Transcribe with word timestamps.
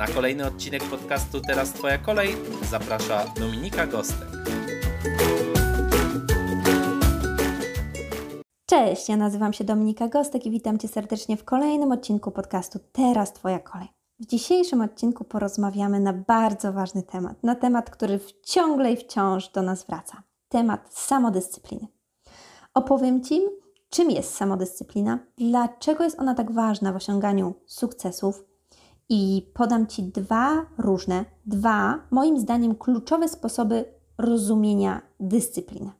Na 0.00 0.06
kolejny 0.06 0.46
odcinek 0.46 0.84
podcastu 0.84 1.40
Teraz 1.40 1.72
Twoja 1.72 1.98
kolej 1.98 2.36
zaprasza 2.70 3.24
Dominika 3.40 3.86
Gostek. 3.86 4.28
Cześć, 8.66 9.08
ja 9.08 9.16
nazywam 9.16 9.52
się 9.52 9.64
Dominika 9.64 10.08
Gostek 10.08 10.46
i 10.46 10.50
witam 10.50 10.78
Cię 10.78 10.88
serdecznie 10.88 11.36
w 11.36 11.44
kolejnym 11.44 11.92
odcinku 11.92 12.30
podcastu 12.30 12.78
Teraz 12.92 13.32
Twoja 13.32 13.58
kolej. 13.58 13.88
W 14.20 14.26
dzisiejszym 14.26 14.80
odcinku 14.80 15.24
porozmawiamy 15.24 16.00
na 16.00 16.12
bardzo 16.12 16.72
ważny 16.72 17.02
temat, 17.02 17.42
na 17.42 17.54
temat, 17.54 17.90
który 17.90 18.20
ciągle 18.42 18.92
i 18.92 18.96
wciąż 18.96 19.48
do 19.48 19.62
nas 19.62 19.84
wraca. 19.84 20.22
Temat 20.48 20.94
samodyscypliny. 20.94 21.86
Opowiem 22.74 23.24
Ci, 23.24 23.40
czym 23.90 24.10
jest 24.10 24.34
samodyscyplina, 24.34 25.18
dlaczego 25.38 26.04
jest 26.04 26.20
ona 26.20 26.34
tak 26.34 26.52
ważna 26.52 26.92
w 26.92 26.96
osiąganiu 26.96 27.54
sukcesów, 27.66 28.49
i 29.10 29.50
podam 29.54 29.86
Ci 29.86 30.02
dwa 30.02 30.66
różne, 30.78 31.24
dwa 31.46 32.00
moim 32.10 32.38
zdaniem 32.38 32.74
kluczowe 32.74 33.28
sposoby 33.28 33.84
rozumienia 34.18 35.02
dyscypliny. 35.20 35.90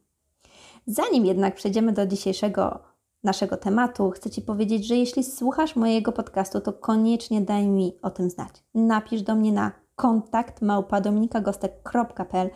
Zanim 0.87 1.27
jednak 1.27 1.55
przejdziemy 1.55 1.93
do 1.93 2.07
dzisiejszego 2.07 2.79
naszego 3.25 3.57
tematu, 3.57 4.11
chcę 4.11 4.31
Ci 4.31 4.43
powiedzieć, 4.43 4.87
że 4.87 4.97
jeśli 4.97 5.25
słuchasz 5.25 5.77
mojego 5.77 6.13
podcastu, 6.13 6.61
to 6.61 6.73
koniecznie 6.73 7.41
daj 7.41 7.69
mi 7.69 7.99
o 8.03 8.11
tym 8.11 8.31
znać. 8.31 8.65
Napisz 8.75 9.23
do 9.23 9.35
mnie 9.35 9.53
na 9.53 9.73
kontakt 9.97 10.63
małpadominikagostek.pl 10.63 12.51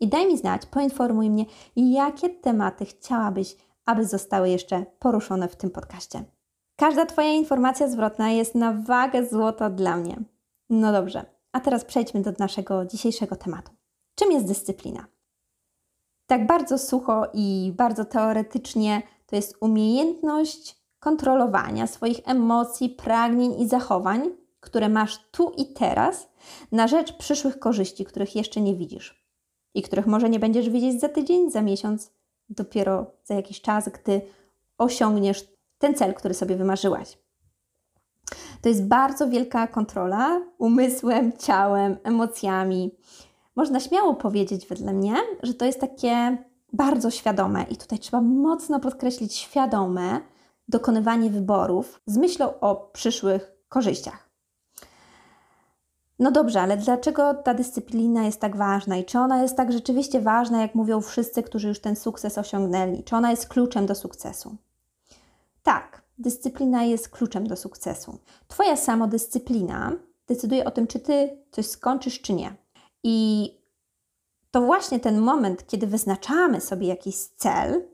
i 0.00 0.08
daj 0.08 0.26
mi 0.26 0.38
znać, 0.38 0.66
poinformuj 0.66 1.30
mnie, 1.30 1.44
jakie 1.76 2.28
tematy 2.28 2.84
chciałabyś, 2.84 3.56
aby 3.86 4.06
zostały 4.06 4.48
jeszcze 4.48 4.86
poruszone 4.98 5.48
w 5.48 5.56
tym 5.56 5.70
podcaście. 5.70 6.24
Każda 6.80 7.06
Twoja 7.06 7.32
informacja 7.32 7.88
zwrotna 7.88 8.30
jest 8.30 8.54
na 8.54 8.72
wagę 8.72 9.26
złota 9.26 9.70
dla 9.70 9.96
mnie. 9.96 10.16
No 10.70 10.92
dobrze, 10.92 11.24
a 11.52 11.60
teraz 11.60 11.84
przejdźmy 11.84 12.20
do 12.22 12.32
naszego 12.38 12.84
dzisiejszego 12.84 13.36
tematu. 13.36 13.72
Czym 14.14 14.32
jest 14.32 14.46
dyscyplina? 14.46 15.06
Tak 16.26 16.46
bardzo 16.46 16.78
sucho 16.78 17.26
i 17.34 17.72
bardzo 17.76 18.04
teoretycznie 18.04 19.02
to 19.26 19.36
jest 19.36 19.56
umiejętność 19.60 20.76
kontrolowania 20.98 21.86
swoich 21.86 22.20
emocji, 22.24 22.88
pragnień 22.88 23.60
i 23.60 23.68
zachowań, 23.68 24.30
które 24.60 24.88
masz 24.88 25.18
tu 25.30 25.52
i 25.56 25.72
teraz, 25.72 26.28
na 26.72 26.88
rzecz 26.88 27.16
przyszłych 27.16 27.58
korzyści, 27.58 28.04
których 28.04 28.36
jeszcze 28.36 28.60
nie 28.60 28.74
widzisz 28.74 29.24
i 29.74 29.82
których 29.82 30.06
może 30.06 30.30
nie 30.30 30.38
będziesz 30.38 30.70
widzieć 30.70 31.00
za 31.00 31.08
tydzień, 31.08 31.50
za 31.50 31.62
miesiąc, 31.62 32.12
dopiero 32.48 33.06
za 33.24 33.34
jakiś 33.34 33.60
czas, 33.60 33.88
gdy 33.88 34.20
osiągniesz 34.78 35.49
ten 35.80 35.94
cel, 35.94 36.14
który 36.14 36.34
sobie 36.34 36.56
wymarzyłaś. 36.56 37.18
To 38.62 38.68
jest 38.68 38.84
bardzo 38.84 39.28
wielka 39.28 39.66
kontrola 39.66 40.40
umysłem, 40.58 41.32
ciałem, 41.38 41.96
emocjami. 42.04 42.96
Można 43.56 43.80
śmiało 43.80 44.14
powiedzieć, 44.14 44.66
wedle 44.66 44.92
mnie, 44.92 45.14
że 45.42 45.54
to 45.54 45.64
jest 45.64 45.80
takie 45.80 46.44
bardzo 46.72 47.10
świadome, 47.10 47.62
i 47.70 47.76
tutaj 47.76 47.98
trzeba 47.98 48.20
mocno 48.20 48.80
podkreślić 48.80 49.34
świadome 49.34 50.20
dokonywanie 50.68 51.30
wyborów 51.30 52.00
z 52.06 52.16
myślą 52.16 52.60
o 52.60 52.76
przyszłych 52.76 53.52
korzyściach. 53.68 54.30
No 56.18 56.30
dobrze, 56.30 56.60
ale 56.60 56.76
dlaczego 56.76 57.34
ta 57.34 57.54
dyscyplina 57.54 58.24
jest 58.24 58.40
tak 58.40 58.56
ważna 58.56 58.96
i 58.96 59.04
czy 59.04 59.18
ona 59.18 59.42
jest 59.42 59.56
tak 59.56 59.72
rzeczywiście 59.72 60.20
ważna, 60.20 60.62
jak 60.62 60.74
mówią 60.74 61.00
wszyscy, 61.00 61.42
którzy 61.42 61.68
już 61.68 61.80
ten 61.80 61.96
sukces 61.96 62.38
osiągnęli? 62.38 63.04
Czy 63.04 63.16
ona 63.16 63.30
jest 63.30 63.48
kluczem 63.48 63.86
do 63.86 63.94
sukcesu? 63.94 64.56
Tak, 65.62 66.02
dyscyplina 66.18 66.84
jest 66.84 67.08
kluczem 67.08 67.46
do 67.46 67.56
sukcesu. 67.56 68.18
Twoja 68.48 68.76
samodyscyplina 68.76 69.92
decyduje 70.26 70.64
o 70.64 70.70
tym, 70.70 70.86
czy 70.86 71.00
ty 71.00 71.38
coś 71.50 71.66
skończysz, 71.66 72.20
czy 72.20 72.32
nie. 72.32 72.54
I 73.04 73.50
to 74.50 74.60
właśnie 74.60 75.00
ten 75.00 75.20
moment, 75.20 75.66
kiedy 75.66 75.86
wyznaczamy 75.86 76.60
sobie 76.60 76.86
jakiś 76.86 77.16
cel, 77.16 77.88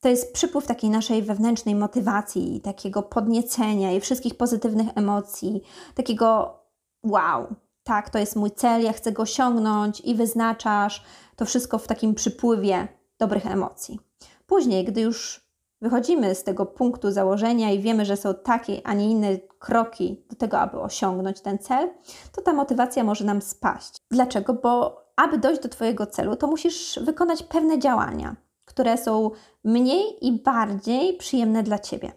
to 0.00 0.08
jest 0.08 0.32
przypływ 0.32 0.66
takiej 0.66 0.90
naszej 0.90 1.22
wewnętrznej 1.22 1.74
motywacji, 1.74 2.60
takiego 2.60 3.02
podniecenia 3.02 3.92
i 3.92 4.00
wszystkich 4.00 4.34
pozytywnych 4.34 4.88
emocji, 4.94 5.62
takiego 5.94 6.58
wow, 7.02 7.54
tak, 7.84 8.10
to 8.10 8.18
jest 8.18 8.36
mój 8.36 8.50
cel, 8.50 8.82
ja 8.82 8.92
chcę 8.92 9.12
go 9.12 9.22
osiągnąć 9.22 10.00
i 10.00 10.14
wyznaczasz 10.14 11.04
to 11.36 11.44
wszystko 11.44 11.78
w 11.78 11.86
takim 11.86 12.14
przypływie 12.14 12.88
dobrych 13.18 13.46
emocji. 13.46 14.00
Później, 14.46 14.84
gdy 14.84 15.00
już 15.00 15.45
wychodzimy 15.80 16.34
z 16.34 16.44
tego 16.44 16.66
punktu 16.66 17.10
założenia 17.10 17.70
i 17.70 17.80
wiemy, 17.80 18.04
że 18.04 18.16
są 18.16 18.34
takie, 18.34 18.80
a 18.84 18.94
nie 18.94 19.10
inne 19.10 19.38
kroki 19.58 20.24
do 20.30 20.36
tego, 20.36 20.58
aby 20.58 20.80
osiągnąć 20.80 21.40
ten 21.40 21.58
cel, 21.58 21.90
to 22.32 22.42
ta 22.42 22.52
motywacja 22.52 23.04
może 23.04 23.24
nam 23.24 23.42
spaść. 23.42 23.96
Dlaczego? 24.10 24.54
Bo 24.54 25.06
aby 25.16 25.38
dojść 25.38 25.62
do 25.62 25.68
Twojego 25.68 26.06
celu, 26.06 26.36
to 26.36 26.46
musisz 26.46 26.98
wykonać 27.02 27.42
pewne 27.42 27.78
działania, 27.78 28.36
które 28.64 28.98
są 28.98 29.30
mniej 29.64 30.26
i 30.26 30.32
bardziej 30.32 31.16
przyjemne 31.16 31.62
dla 31.62 31.78
Ciebie. 31.78 32.12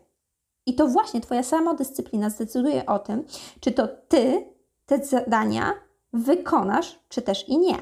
I 0.65 0.75
to 0.75 0.87
właśnie 0.87 1.21
Twoja 1.21 1.43
samodyscyplina 1.43 2.29
zdecyduje 2.29 2.85
o 2.85 2.99
tym, 2.99 3.25
czy 3.59 3.71
to 3.71 3.87
Ty 3.87 4.45
te 4.85 5.05
zadania 5.05 5.73
wykonasz, 6.13 6.99
czy 7.09 7.21
też 7.21 7.49
i 7.49 7.57
nie, 7.57 7.77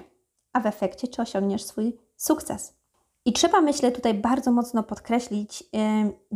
a 0.54 0.60
w 0.60 0.66
efekcie, 0.66 1.08
czy 1.08 1.22
osiągniesz 1.22 1.64
swój 1.64 1.98
sukces. 2.16 2.74
I 3.28 3.34
trzeba, 3.34 3.62
myślę, 3.62 3.92
tutaj 3.92 4.14
bardzo 4.14 4.52
mocno 4.52 4.84
podkreślić, 4.84 5.64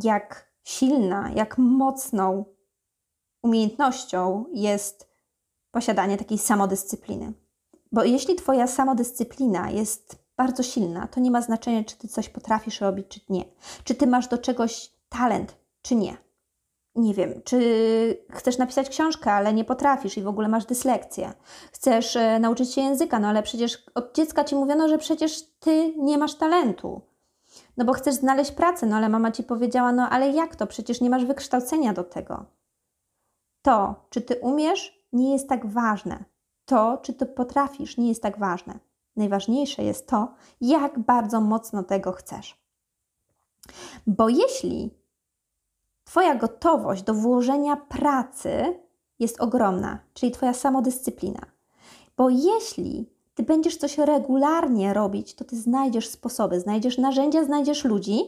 jak 0.04 0.52
silna, 0.64 1.32
jak 1.36 1.58
mocną 1.58 2.46
umiejętnością 3.44 4.46
jest 4.54 5.10
posiadanie 5.72 6.18
takiej 6.18 6.38
samodyscypliny. 6.38 7.34
Bo 7.92 8.04
jeśli 8.04 8.36
Twoja 8.36 8.68
samodyscyplina 8.68 9.70
jest 9.70 10.16
bardzo 10.38 10.64
silna, 10.64 11.08
to 11.08 11.20
nie 11.20 11.32
ma 11.32 11.42
znaczenia, 11.42 11.84
czy 11.84 11.98
Ty 11.98 12.08
coś 12.08 12.30
potrafisz 12.30 12.82
robić, 12.82 13.08
czy 13.08 13.20
nie. 13.30 13.46
Czy 13.84 13.96
Ty 13.96 14.08
masz 14.08 14.28
do 14.28 14.38
czegoś 14.38 14.92
talent, 15.10 15.56
czy 15.82 15.96
nie 15.96 16.31
nie 16.96 17.14
wiem, 17.14 17.42
czy 17.44 17.58
chcesz 18.30 18.58
napisać 18.58 18.90
książkę, 18.90 19.32
ale 19.32 19.54
nie 19.54 19.66
potrafisz 19.66 20.18
i 20.18 20.22
w 20.22 20.28
ogóle 20.28 20.48
masz 20.48 20.66
dyslekcję. 20.66 21.34
Chcesz 21.72 22.16
e, 22.16 22.40
nauczyć 22.40 22.74
się 22.74 22.82
języka, 22.82 23.20
no 23.20 23.28
ale 23.28 23.44
przecież 23.44 23.84
od 23.96 24.16
dziecka 24.16 24.44
ci 24.44 24.56
mówiono, 24.56 24.88
że 24.88 24.98
przecież 24.98 25.42
ty 25.60 25.94
nie 25.98 26.18
masz 26.18 26.36
talentu. 26.36 27.02
No 27.78 27.86
bo 27.86 27.94
chcesz 27.94 28.16
znaleźć 28.16 28.52
pracę, 28.52 28.86
no 28.86 28.96
ale 28.96 29.10
mama 29.10 29.32
ci 29.32 29.44
powiedziała, 29.44 29.92
no 29.92 30.10
ale 30.10 30.30
jak 30.30 30.56
to? 30.56 30.68
Przecież 30.68 31.02
nie 31.02 31.10
masz 31.10 31.26
wykształcenia 31.26 31.94
do 31.94 32.04
tego. 32.04 32.46
To, 33.62 33.96
czy 34.10 34.22
ty 34.22 34.36
umiesz, 34.36 35.06
nie 35.14 35.34
jest 35.34 35.50
tak 35.50 35.66
ważne. 35.66 36.26
To, 36.66 36.98
czy 36.98 37.14
ty 37.14 37.26
potrafisz, 37.26 37.98
nie 37.98 38.10
jest 38.10 38.24
tak 38.24 38.40
ważne. 38.40 38.80
Najważniejsze 39.16 39.84
jest 39.84 40.08
to, 40.08 40.34
jak 40.62 41.00
bardzo 41.00 41.42
mocno 41.42 41.84
tego 41.84 42.12
chcesz. 42.12 42.62
Bo 44.08 44.30
jeśli 44.30 45.01
Twoja 46.12 46.36
gotowość 46.36 47.04
do 47.04 47.14
włożenia 47.14 47.76
pracy 47.76 48.80
jest 49.20 49.42
ogromna, 49.42 50.00
czyli 50.14 50.32
Twoja 50.32 50.54
samodyscyplina. 50.54 51.40
Bo 52.18 52.30
jeśli 52.30 53.10
Ty 53.36 53.44
będziesz 53.44 53.78
coś 53.78 53.98
regularnie 53.98 54.94
robić, 54.94 55.36
to 55.36 55.46
Ty 55.46 55.56
znajdziesz 55.56 56.10
sposoby, 56.10 56.60
znajdziesz 56.60 56.98
narzędzia, 56.98 57.44
znajdziesz 57.44 57.86
ludzi, 57.86 58.20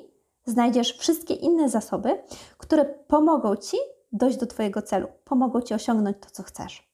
znajdziesz 0.46 0.98
wszystkie 0.98 1.34
inne 1.34 1.70
zasoby, 1.70 2.24
które 2.58 2.86
pomogą 2.86 3.56
Ci 3.56 3.78
dojść 4.12 4.38
do 4.38 4.46
Twojego 4.46 4.82
celu, 4.82 5.08
pomogą 5.24 5.62
Ci 5.62 5.74
osiągnąć 5.74 6.18
to, 6.20 6.30
co 6.32 6.44
chcesz. 6.44 6.94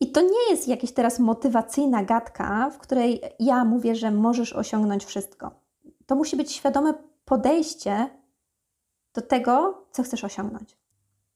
I 0.00 0.12
to 0.12 0.20
nie 0.20 0.50
jest 0.50 0.68
jakaś 0.68 0.92
teraz 0.92 1.18
motywacyjna 1.18 2.04
gadka, 2.04 2.70
w 2.70 2.78
której 2.78 3.22
ja 3.38 3.64
mówię, 3.64 3.94
że 3.94 4.10
możesz 4.10 4.52
osiągnąć 4.52 5.04
wszystko. 5.04 5.50
To 6.06 6.14
musi 6.14 6.36
być 6.36 6.52
świadome 6.52 6.94
podejście 7.24 8.19
do 9.14 9.22
tego, 9.22 9.84
co 9.90 10.02
chcesz 10.02 10.24
osiągnąć. 10.24 10.76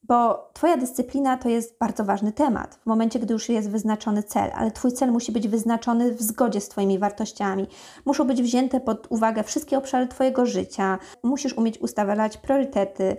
Bo 0.02 0.50
Twoja 0.52 0.76
dyscyplina 0.76 1.36
to 1.36 1.48
jest 1.48 1.78
bardzo 1.78 2.04
ważny 2.04 2.32
temat 2.32 2.74
w 2.82 2.86
momencie, 2.86 3.18
gdy 3.18 3.32
już 3.32 3.48
jest 3.48 3.70
wyznaczony 3.70 4.22
cel, 4.22 4.50
ale 4.54 4.70
Twój 4.70 4.92
cel 4.92 5.12
musi 5.12 5.32
być 5.32 5.48
wyznaczony 5.48 6.14
w 6.14 6.22
zgodzie 6.22 6.60
z 6.60 6.68
Twoimi 6.68 6.98
wartościami. 6.98 7.66
Muszą 8.04 8.24
być 8.24 8.42
wzięte 8.42 8.80
pod 8.80 9.06
uwagę 9.10 9.42
wszystkie 9.42 9.78
obszary 9.78 10.06
Twojego 10.06 10.46
życia. 10.46 10.98
Musisz 11.22 11.58
umieć 11.58 11.78
ustawiać 11.78 12.36
priorytety, 12.36 13.16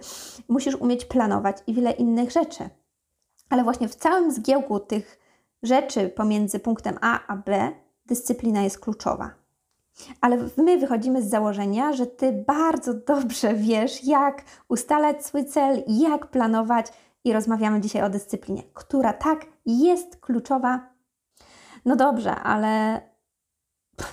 musisz 0.47 0.75
umieć 0.75 1.05
planować 1.05 1.57
i 1.67 1.73
wiele 1.73 1.91
innych 1.91 2.31
rzeczy. 2.31 2.69
Ale 3.49 3.63
właśnie 3.63 3.87
w 3.87 3.95
całym 3.95 4.31
zgiełku 4.31 4.79
tych 4.79 5.19
rzeczy 5.63 6.09
pomiędzy 6.09 6.59
punktem 6.59 6.97
A 7.01 7.19
a 7.27 7.35
B 7.35 7.71
dyscyplina 8.05 8.63
jest 8.63 8.79
kluczowa. 8.79 9.44
Ale 10.21 10.37
my 10.57 10.77
wychodzimy 10.77 11.21
z 11.21 11.29
założenia, 11.29 11.93
że 11.93 12.07
ty 12.07 12.43
bardzo 12.47 12.93
dobrze 12.93 13.53
wiesz, 13.53 14.03
jak 14.03 14.43
ustalać 14.67 15.25
swój 15.25 15.45
cel, 15.45 15.83
jak 15.87 16.27
planować, 16.27 16.91
i 17.25 17.33
rozmawiamy 17.33 17.81
dzisiaj 17.81 18.03
o 18.03 18.09
dyscyplinie, 18.09 18.63
która 18.73 19.13
tak 19.13 19.45
jest 19.65 20.17
kluczowa. 20.17 20.89
No 21.85 21.95
dobrze, 21.95 22.35
ale 22.35 23.01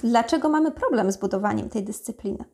dlaczego 0.02 0.48
mamy 0.48 0.70
problem 0.70 1.12
z 1.12 1.16
budowaniem 1.16 1.68
tej 1.68 1.84
dyscypliny? 1.84 2.44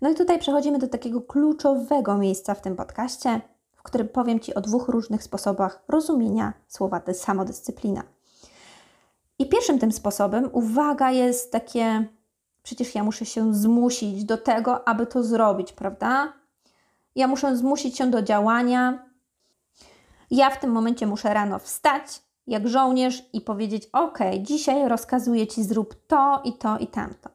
No 0.00 0.10
i 0.10 0.14
tutaj 0.14 0.38
przechodzimy 0.38 0.78
do 0.78 0.88
takiego 0.88 1.20
kluczowego 1.20 2.18
miejsca 2.18 2.54
w 2.54 2.60
tym 2.60 2.76
podcaście, 2.76 3.40
w 3.76 3.82
którym 3.82 4.08
powiem 4.08 4.40
Ci 4.40 4.54
o 4.54 4.60
dwóch 4.60 4.88
różnych 4.88 5.22
sposobach 5.22 5.84
rozumienia 5.88 6.52
słowa 6.68 7.02
samodyscyplina. 7.12 8.02
I 9.38 9.48
pierwszym 9.48 9.78
tym 9.78 9.92
sposobem, 9.92 10.48
uwaga, 10.52 11.10
jest 11.10 11.52
takie, 11.52 12.08
przecież 12.68 12.94
ja 12.94 13.04
muszę 13.04 13.26
się 13.26 13.54
zmusić 13.54 14.24
do 14.24 14.38
tego, 14.38 14.88
aby 14.88 15.06
to 15.06 15.22
zrobić, 15.22 15.72
prawda? 15.72 16.32
Ja 17.14 17.28
muszę 17.28 17.56
zmusić 17.56 17.96
się 17.96 18.10
do 18.10 18.22
działania. 18.22 19.08
Ja 20.30 20.50
w 20.50 20.60
tym 20.60 20.70
momencie 20.70 21.06
muszę 21.06 21.34
rano 21.34 21.58
wstać, 21.58 22.22
jak 22.46 22.68
żołnierz, 22.68 23.22
i 23.32 23.40
powiedzieć: 23.40 23.88
OK, 23.92 24.18
dzisiaj 24.40 24.88
rozkazuję 24.88 25.46
ci, 25.46 25.64
zrób 25.64 25.94
to 26.06 26.40
i 26.44 26.52
to 26.52 26.78
i 26.78 26.86
tamto. 26.86 27.30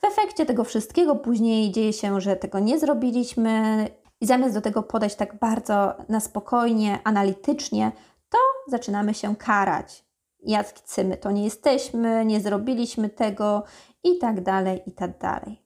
W 0.00 0.04
efekcie 0.04 0.46
tego 0.46 0.64
wszystkiego 0.64 1.16
później 1.16 1.72
dzieje 1.72 1.92
się, 1.92 2.20
że 2.20 2.36
tego 2.36 2.58
nie 2.58 2.78
zrobiliśmy, 2.78 3.86
i 4.20 4.26
zamiast 4.26 4.54
do 4.54 4.60
tego 4.60 4.82
podejść 4.82 5.16
tak 5.16 5.38
bardzo 5.38 5.94
na 6.08 6.20
spokojnie, 6.20 6.98
analitycznie, 7.04 7.92
to 8.28 8.38
zaczynamy 8.66 9.14
się 9.14 9.36
karać. 9.36 10.07
Jacy 10.42 11.04
my 11.04 11.16
to 11.16 11.30
nie 11.30 11.44
jesteśmy, 11.44 12.24
nie 12.24 12.40
zrobiliśmy 12.40 13.08
tego 13.08 13.64
i 14.04 14.18
tak 14.18 14.40
dalej, 14.40 14.82
i 14.86 14.92
tak 14.92 15.18
dalej. 15.18 15.62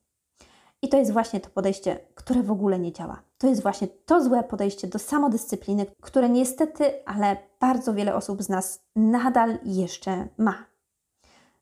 I 0.82 0.88
to 0.88 0.96
jest 0.96 1.12
właśnie 1.12 1.40
to 1.40 1.50
podejście, 1.50 2.00
które 2.14 2.42
w 2.42 2.50
ogóle 2.50 2.78
nie 2.78 2.92
działa. 2.92 3.22
To 3.38 3.46
jest 3.46 3.62
właśnie 3.62 3.88
to 3.88 4.24
złe 4.24 4.42
podejście 4.44 4.86
do 4.86 4.98
samodyscypliny, 4.98 5.86
które 6.00 6.28
niestety, 6.28 7.04
ale 7.06 7.36
bardzo 7.60 7.94
wiele 7.94 8.14
osób 8.14 8.42
z 8.42 8.48
nas 8.48 8.84
nadal 8.96 9.58
jeszcze 9.64 10.28
ma. 10.38 10.66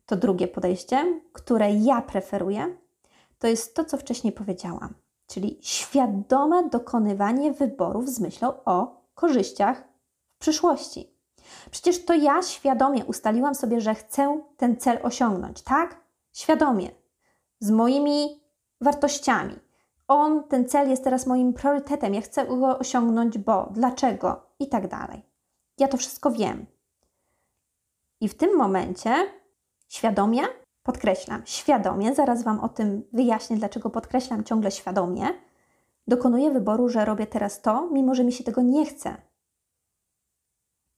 To 0.07 0.17
drugie 0.17 0.49
podejście, 0.49 1.21
które 1.33 1.73
ja 1.73 2.03
preferuję, 2.03 2.77
to 3.39 3.47
jest 3.47 3.75
to, 3.75 3.85
co 3.85 3.97
wcześniej 3.97 4.33
powiedziałam, 4.33 4.95
czyli 5.27 5.59
świadome 5.61 6.69
dokonywanie 6.69 7.53
wyborów 7.53 8.09
z 8.09 8.21
myślą 8.21 8.65
o 8.65 9.03
korzyściach 9.15 9.85
w 10.37 10.39
przyszłości. 10.39 11.20
Przecież 11.71 12.05
to 12.05 12.15
ja 12.15 12.43
świadomie 12.43 13.05
ustaliłam 13.05 13.55
sobie, 13.55 13.81
że 13.81 13.95
chcę 13.95 14.41
ten 14.57 14.77
cel 14.77 14.99
osiągnąć, 15.03 15.63
tak? 15.63 15.97
Świadomie. 16.33 16.91
Z 17.61 17.71
moimi 17.71 18.41
wartościami. 18.81 19.57
On, 20.09 20.45
ten 20.45 20.69
cel 20.69 20.91
jest 20.91 21.05
teraz 21.05 21.27
moim 21.27 21.53
priorytetem. 21.53 22.15
Ja 22.15 22.21
chcę 22.21 22.47
go 22.47 22.79
osiągnąć, 22.79 23.39
bo, 23.39 23.69
dlaczego 23.73 24.47
i 24.59 24.69
tak 24.69 24.89
dalej. 24.89 25.23
Ja 25.79 25.89
to 25.89 25.97
wszystko 25.97 26.31
wiem. 26.31 26.67
I 28.21 28.29
w 28.29 28.35
tym 28.35 28.57
momencie 28.57 29.15
świadomie, 29.89 30.43
podkreślam, 30.83 31.43
świadomie, 31.45 32.15
zaraz 32.15 32.43
Wam 32.43 32.61
o 32.61 32.69
tym 32.69 33.03
wyjaśnię, 33.13 33.57
dlaczego 33.57 33.91
podkreślam 33.91 34.45
ciągle 34.45 34.71
świadomie, 34.71 35.27
dokonuję 36.07 36.51
wyboru, 36.51 36.89
że 36.89 37.05
robię 37.05 37.27
teraz 37.27 37.61
to, 37.61 37.89
mimo 37.93 38.15
że 38.15 38.25
mi 38.25 38.33
się 38.33 38.45
tego 38.45 38.63
nie 38.63 38.87
chce. 38.87 39.17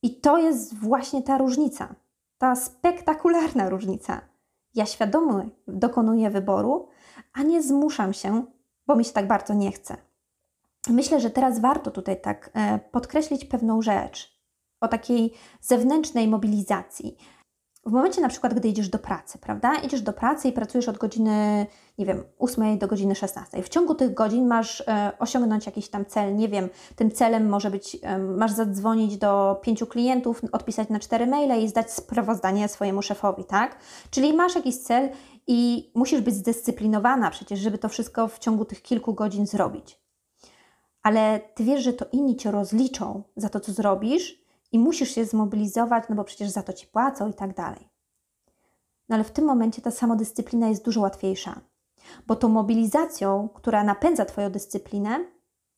I 0.02 0.20
to 0.20 0.38
jest 0.38 0.75
właśnie 0.75 1.22
ta 1.22 1.38
różnica, 1.38 1.94
ta 2.38 2.56
spektakularna 2.56 3.69
różnica. 3.69 4.20
Ja 4.75 4.87
świadomie 4.87 5.49
dokonuję 5.69 6.31
wyboru, 6.31 6.88
a 7.32 7.43
nie 7.43 7.62
zmuszam 7.62 8.12
się, 8.12 8.44
bo 8.87 8.96
mi 8.96 9.04
się 9.04 9.12
tak 9.12 9.26
bardzo 9.26 9.54
nie 9.54 9.72
chce. 9.72 9.96
Myślę, 10.88 11.20
że 11.20 11.31
teraz 11.31 11.60
warto 11.60 11.90
tutaj 11.90 12.20
tak 12.20 12.50
e, 12.54 12.78
podkreślić 12.78 13.44
pewną 13.44 13.82
rzecz 13.82 14.43
o 14.81 14.88
takiej 14.88 15.32
zewnętrznej 15.60 16.28
mobilizacji. 16.28 17.16
W 17.87 17.93
momencie 17.93 18.20
na 18.20 18.29
przykład, 18.29 18.55
gdy 18.55 18.69
idziesz 18.69 18.88
do 18.88 18.99
pracy, 18.99 19.38
prawda? 19.38 19.75
Idziesz 19.75 20.02
do 20.02 20.12
pracy 20.12 20.49
i 20.49 20.52
pracujesz 20.52 20.88
od 20.88 20.99
godziny, 20.99 21.67
nie 21.99 22.06
wiem, 22.06 22.25
8 22.38 22.79
do 22.79 22.88
godziny 22.88 23.14
16. 23.14 23.62
W 23.62 23.69
ciągu 23.69 23.94
tych 23.94 24.14
godzin 24.14 24.46
masz 24.46 24.81
e, 24.81 25.12
osiągnąć 25.19 25.67
jakiś 25.67 25.88
tam 25.88 26.06
cel, 26.06 26.37
nie 26.37 26.49
wiem, 26.49 26.69
tym 26.96 27.11
celem 27.11 27.49
może 27.49 27.70
być, 27.70 27.96
e, 28.02 28.19
masz 28.19 28.52
zadzwonić 28.52 29.17
do 29.17 29.61
pięciu 29.62 29.87
klientów, 29.87 30.43
odpisać 30.52 30.88
na 30.88 31.00
cztery 31.00 31.26
maile 31.26 31.64
i 31.64 31.69
zdać 31.69 31.93
sprawozdanie 31.93 32.69
swojemu 32.69 33.02
szefowi, 33.02 33.44
tak? 33.44 33.76
Czyli 34.11 34.32
masz 34.32 34.55
jakiś 34.55 34.76
cel 34.76 35.08
i 35.46 35.90
musisz 35.94 36.20
być 36.20 36.35
zdyscyplinowana 36.35 37.31
przecież, 37.31 37.61
żeby 37.61 37.78
to 37.78 37.88
wszystko 37.88 38.28
w 38.28 38.38
ciągu 38.38 38.64
tych 38.64 38.82
kilku 38.82 39.14
godzin 39.14 39.46
zrobić. 39.46 40.02
Ale 41.02 41.40
ty 41.55 41.64
wiesz, 41.64 41.82
że 41.85 41.93
to 41.93 42.06
inni 42.12 42.37
cię 42.37 42.50
rozliczą 42.50 43.23
za 43.37 43.49
to, 43.49 43.61
co 43.61 43.73
zrobisz 43.73 44.42
i 44.73 44.79
musisz 44.79 45.15
się 45.15 45.25
zmobilizować, 45.25 46.05
no 46.09 46.17
bo 46.17 46.25
przecież 46.25 46.51
za 46.51 46.63
to 46.63 46.73
ci 46.73 46.87
płacą 46.87 47.31
i 47.31 47.35
tak 47.35 47.55
dalej. 47.55 47.89
No 49.09 49.15
ale 49.17 49.25
w 49.25 49.31
tym 49.31 49.45
momencie 49.45 49.83
ta 49.83 49.91
samodyscyplina 49.91 50.69
jest 50.69 50.85
dużo 50.85 51.01
łatwiejsza, 51.01 51.61
bo 52.27 52.37
tą 52.37 52.49
mobilizacją, 52.49 53.49
która 53.55 53.85
napędza 53.85 54.25
Twoją 54.25 54.51
dyscyplinę, 54.51 55.25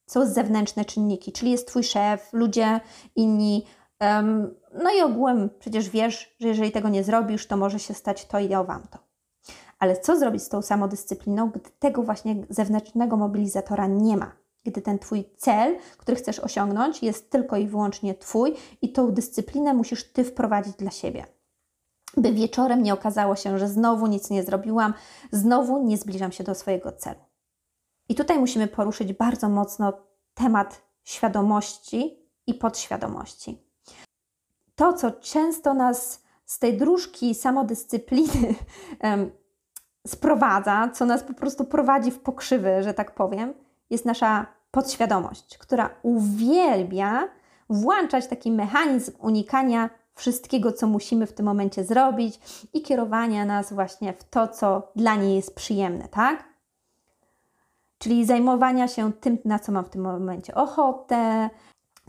są 0.07 0.27
zewnętrzne 0.27 0.85
czynniki, 0.85 1.33
czyli 1.33 1.51
jest 1.51 1.69
Twój 1.69 1.85
szef, 1.85 2.33
ludzie 2.33 2.81
inni. 3.17 3.67
Um, 4.01 4.55
no 4.83 4.91
i 4.99 5.03
ogółem 5.03 5.51
przecież 5.59 5.91
wiesz, 5.91 6.37
że 6.41 6.49
jeżeli 6.49 6.73
tego 6.73 6.89
nie 6.89 7.05
zrobisz, 7.05 7.47
to 7.47 7.57
może 7.57 7.79
się 7.79 7.95
stać 7.95 8.27
to 8.27 8.39
i 8.39 8.55
o 8.55 8.65
wam 8.65 8.83
to. 8.91 8.99
Ale 9.79 9.97
co 9.97 10.19
zrobić 10.19 10.43
z 10.43 10.49
tą 10.49 10.63
samodyscypliną, 10.63 11.51
gdy 11.51 11.71
tego 11.79 12.03
właśnie 12.03 12.37
zewnętrznego 12.51 13.17
mobilizatora 13.17 13.87
nie 13.87 14.17
ma? 14.17 14.44
Gdy 14.65 14.83
ten 14.83 14.99
Twój 14.99 15.25
cel, 15.37 15.79
który 15.99 16.17
chcesz 16.17 16.41
osiągnąć, 16.41 17.03
jest 17.03 17.31
tylko 17.31 17.57
i 17.57 17.67
wyłącznie 17.67 18.15
Twój 18.15 18.55
i 18.83 18.93
tą 18.93 19.13
dyscyplinę 19.13 19.75
musisz 19.75 20.13
Ty 20.13 20.25
wprowadzić 20.25 20.77
dla 20.77 20.91
siebie. 20.91 21.27
By 22.17 22.33
wieczorem 22.33 22.83
nie 22.83 22.95
okazało 22.95 23.37
się, 23.37 23.59
że 23.59 23.69
znowu 23.69 24.07
nic 24.07 24.31
nie 24.31 24.43
zrobiłam, 24.43 24.95
znowu 25.33 25.85
nie 25.85 25.99
zbliżam 25.99 26.33
się 26.33 26.45
do 26.45 26.55
swojego 26.55 26.93
celu. 26.93 27.21
I 28.09 28.15
tutaj 28.15 28.39
musimy 28.39 28.67
poruszyć 28.67 29.13
bardzo 29.13 29.49
mocno 29.49 29.93
temat 30.35 30.83
świadomości 31.05 32.29
i 32.47 32.55
podświadomości. 32.55 33.59
To, 34.75 34.93
co 34.93 35.11
często 35.11 35.75
nas 35.75 36.23
z 36.47 36.59
tej 36.59 36.77
dróżki 36.77 37.35
samodyscypliny 37.35 38.55
sprowadza, 40.07 40.91
co 40.95 41.05
nas 41.05 41.23
po 41.23 41.35
prostu 41.35 41.65
prowadzi 41.65 42.11
w 42.11 42.21
pokrzywy, 42.21 42.83
że 42.83 42.95
tak 42.95 43.15
powiem, 43.15 43.55
jest 43.91 44.05
nasza 44.05 44.47
podświadomość, 44.75 45.59
która 45.59 45.91
uwielbia 46.03 47.29
włączać 47.71 48.27
taki 48.27 48.51
mechanizm 48.51 49.13
unikania 49.19 49.91
wszystkiego, 50.15 50.73
co 50.73 50.87
musimy 50.87 51.27
w 51.27 51.33
tym 51.33 51.47
momencie 51.47 51.85
zrobić 51.85 52.41
i 52.73 52.83
kierowania 52.83 53.45
nas 53.45 53.73
właśnie 53.73 54.13
w 54.13 54.25
to, 54.25 54.49
co 54.49 54.93
dla 54.97 55.17
niej 55.17 55.37
jest 55.37 55.55
przyjemne, 55.55 56.09
tak? 56.09 56.45
Czyli 57.99 58.25
zajmowania 58.25 58.89
się 58.89 59.13
tym, 59.13 59.39
na 59.45 59.59
co 59.59 59.73
mam 59.73 59.85
w 59.85 59.89
tym 59.89 60.03
momencie 60.03 60.55
ochotę, 60.55 61.51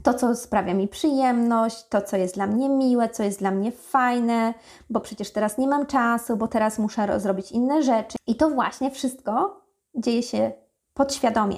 to, 0.03 0.13
co 0.13 0.35
sprawia 0.35 0.73
mi 0.73 0.87
przyjemność, 0.87 1.87
to, 1.87 2.01
co 2.01 2.17
jest 2.17 2.35
dla 2.35 2.47
mnie 2.47 2.69
miłe, 2.69 3.09
co 3.09 3.23
jest 3.23 3.39
dla 3.39 3.51
mnie 3.51 3.71
fajne, 3.71 4.53
bo 4.89 4.99
przecież 4.99 5.31
teraz 5.31 5.57
nie 5.57 5.67
mam 5.67 5.85
czasu, 5.85 6.37
bo 6.37 6.47
teraz 6.47 6.79
muszę 6.79 7.19
zrobić 7.19 7.51
inne 7.51 7.83
rzeczy. 7.83 8.17
I 8.27 8.35
to 8.35 8.49
właśnie 8.49 8.91
wszystko 8.91 9.61
dzieje 9.95 10.23
się 10.23 10.51
podświadomie. 10.93 11.57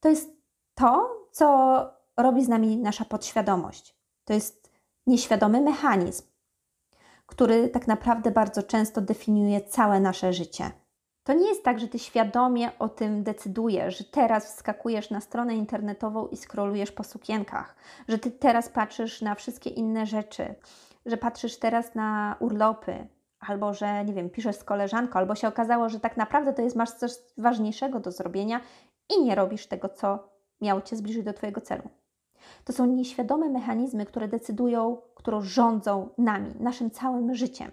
To 0.00 0.08
jest 0.08 0.41
to, 0.74 1.10
co 1.32 1.86
robi 2.16 2.44
z 2.44 2.48
nami 2.48 2.76
nasza 2.76 3.04
podświadomość. 3.04 3.96
To 4.24 4.32
jest 4.32 4.72
nieświadomy 5.06 5.60
mechanizm, 5.60 6.22
który 7.26 7.68
tak 7.68 7.86
naprawdę 7.86 8.30
bardzo 8.30 8.62
często 8.62 9.00
definiuje 9.00 9.60
całe 9.60 10.00
nasze 10.00 10.32
życie. 10.32 10.70
To 11.24 11.32
nie 11.32 11.48
jest 11.48 11.64
tak, 11.64 11.80
że 11.80 11.88
ty 11.88 11.98
świadomie 11.98 12.78
o 12.78 12.88
tym 12.88 13.22
decydujesz, 13.22 13.98
że 13.98 14.04
teraz 14.04 14.46
wskakujesz 14.46 15.10
na 15.10 15.20
stronę 15.20 15.54
internetową 15.54 16.26
i 16.26 16.36
scrollujesz 16.36 16.92
po 16.92 17.04
sukienkach, 17.04 17.76
że 18.08 18.18
ty 18.18 18.30
teraz 18.30 18.68
patrzysz 18.68 19.22
na 19.22 19.34
wszystkie 19.34 19.70
inne 19.70 20.06
rzeczy, 20.06 20.54
że 21.06 21.16
patrzysz 21.16 21.58
teraz 21.58 21.94
na 21.94 22.36
urlopy, 22.40 23.06
albo 23.40 23.74
że, 23.74 24.04
nie 24.04 24.12
wiem, 24.12 24.30
piszesz 24.30 24.56
z 24.56 24.64
koleżanką, 24.64 25.18
albo 25.18 25.34
się 25.34 25.48
okazało, 25.48 25.88
że 25.88 26.00
tak 26.00 26.16
naprawdę 26.16 26.52
to 26.52 26.62
jest 26.62 26.76
masz 26.76 26.90
coś 26.90 27.12
ważniejszego 27.38 28.00
do 28.00 28.12
zrobienia 28.12 28.60
i 29.08 29.22
nie 29.22 29.34
robisz 29.34 29.66
tego, 29.66 29.88
co 29.88 30.31
miało 30.62 30.80
Cię 30.80 30.96
zbliżyć 30.96 31.24
do 31.24 31.32
Twojego 31.32 31.60
celu. 31.60 31.82
To 32.64 32.72
są 32.72 32.86
nieświadome 32.86 33.48
mechanizmy, 33.48 34.06
które 34.06 34.28
decydują, 34.28 34.96
które 35.14 35.42
rządzą 35.42 36.08
nami, 36.18 36.54
naszym 36.60 36.90
całym 36.90 37.34
życiem. 37.34 37.70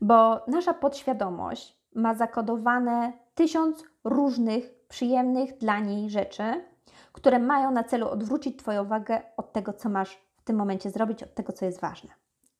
Bo 0.00 0.40
nasza 0.46 0.74
podświadomość 0.74 1.78
ma 1.94 2.14
zakodowane 2.14 3.12
tysiąc 3.34 3.84
różnych, 4.04 4.74
przyjemnych 4.88 5.58
dla 5.58 5.80
niej 5.80 6.10
rzeczy, 6.10 6.64
które 7.12 7.38
mają 7.38 7.70
na 7.70 7.84
celu 7.84 8.08
odwrócić 8.08 8.58
Twoją 8.58 8.84
uwagę 8.84 9.22
od 9.36 9.52
tego, 9.52 9.72
co 9.72 9.88
masz 9.88 10.18
w 10.36 10.42
tym 10.42 10.56
momencie 10.56 10.90
zrobić, 10.90 11.22
od 11.22 11.34
tego, 11.34 11.52
co 11.52 11.64
jest 11.64 11.80
ważne. 11.80 12.10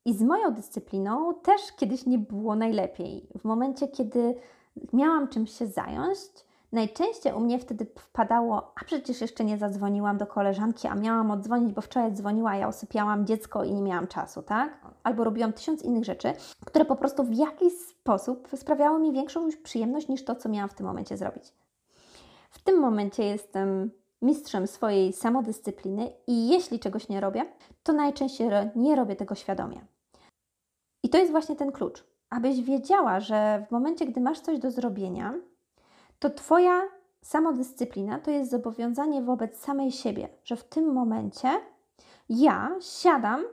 I 0.05 0.13
z 0.13 0.21
moją 0.21 0.53
dyscypliną 0.53 1.33
też 1.33 1.61
kiedyś 1.77 2.05
nie 2.05 2.17
było 2.17 2.55
najlepiej. 2.55 3.27
W 3.39 3.45
momencie, 3.45 3.87
kiedy 3.87 4.35
miałam 4.93 5.27
czymś 5.27 5.51
się 5.51 5.67
zająć, 5.67 6.19
najczęściej 6.71 7.33
u 7.33 7.39
mnie 7.39 7.59
wtedy 7.59 7.85
wpadało, 7.85 8.73
a 8.81 8.85
przecież 8.85 9.21
jeszcze 9.21 9.43
nie 9.43 9.57
zadzwoniłam 9.57 10.17
do 10.17 10.27
koleżanki, 10.27 10.87
a 10.87 10.95
miałam 10.95 11.31
odzwonić, 11.31 11.73
bo 11.73 11.81
wczoraj 11.81 12.13
dzwoniła, 12.13 12.55
ja 12.55 12.67
usypiałam 12.67 13.25
dziecko 13.25 13.63
i 13.63 13.73
nie 13.73 13.81
miałam 13.81 14.07
czasu, 14.07 14.41
tak? 14.41 14.77
Albo 15.03 15.23
robiłam 15.23 15.53
tysiąc 15.53 15.83
innych 15.83 16.05
rzeczy, 16.05 16.33
które 16.65 16.85
po 16.85 16.95
prostu 16.95 17.23
w 17.23 17.33
jakiś 17.33 17.73
sposób 17.73 18.47
sprawiały 18.55 18.99
mi 18.99 19.13
większą 19.13 19.49
przyjemność 19.63 20.07
niż 20.07 20.25
to, 20.25 20.35
co 20.35 20.49
miałam 20.49 20.69
w 20.69 20.73
tym 20.73 20.85
momencie 20.85 21.17
zrobić. 21.17 21.53
W 22.49 22.63
tym 22.63 22.79
momencie 22.79 23.23
jestem 23.23 23.91
mistrzem 24.21 24.67
swojej 24.67 25.13
samodyscypliny 25.13 26.11
i 26.27 26.49
jeśli 26.49 26.79
czegoś 26.79 27.09
nie 27.09 27.21
robię, 27.21 27.45
to 27.83 27.93
najczęściej 27.93 28.49
nie 28.75 28.95
robię 28.95 29.15
tego 29.15 29.35
świadomie. 29.35 29.85
I 31.03 31.09
to 31.09 31.17
jest 31.17 31.31
właśnie 31.31 31.55
ten 31.55 31.71
klucz, 31.71 32.03
abyś 32.29 32.61
wiedziała, 32.61 33.19
że 33.19 33.65
w 33.67 33.71
momencie, 33.71 34.05
gdy 34.05 34.21
masz 34.21 34.39
coś 34.39 34.59
do 34.59 34.71
zrobienia, 34.71 35.33
to 36.19 36.29
Twoja 36.29 36.81
samodyscyplina 37.21 38.19
to 38.19 38.31
jest 38.31 38.51
zobowiązanie 38.51 39.21
wobec 39.21 39.59
samej 39.59 39.91
siebie, 39.91 40.29
że 40.43 40.55
w 40.55 40.63
tym 40.63 40.93
momencie 40.93 41.49
ja 42.29 42.75
siadam 42.81 43.43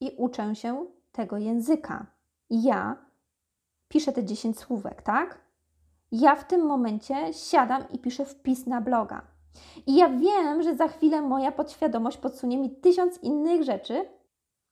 i 0.00 0.10
uczę 0.16 0.54
się 0.54 0.86
tego 1.12 1.38
języka. 1.38 2.06
Ja 2.50 2.96
piszę 3.88 4.12
te 4.12 4.24
10 4.24 4.58
słówek, 4.58 5.02
tak? 5.02 5.40
Ja 6.12 6.36
w 6.36 6.46
tym 6.46 6.66
momencie 6.66 7.34
siadam 7.34 7.84
i 7.92 7.98
piszę 7.98 8.24
wpis 8.24 8.66
na 8.66 8.80
bloga. 8.80 9.22
I 9.86 9.96
ja 9.96 10.08
wiem, 10.08 10.62
że 10.62 10.76
za 10.76 10.88
chwilę 10.88 11.22
moja 11.22 11.52
podświadomość 11.52 12.16
podsunie 12.16 12.58
mi 12.58 12.70
tysiąc 12.70 13.18
innych 13.22 13.62
rzeczy, 13.62 14.08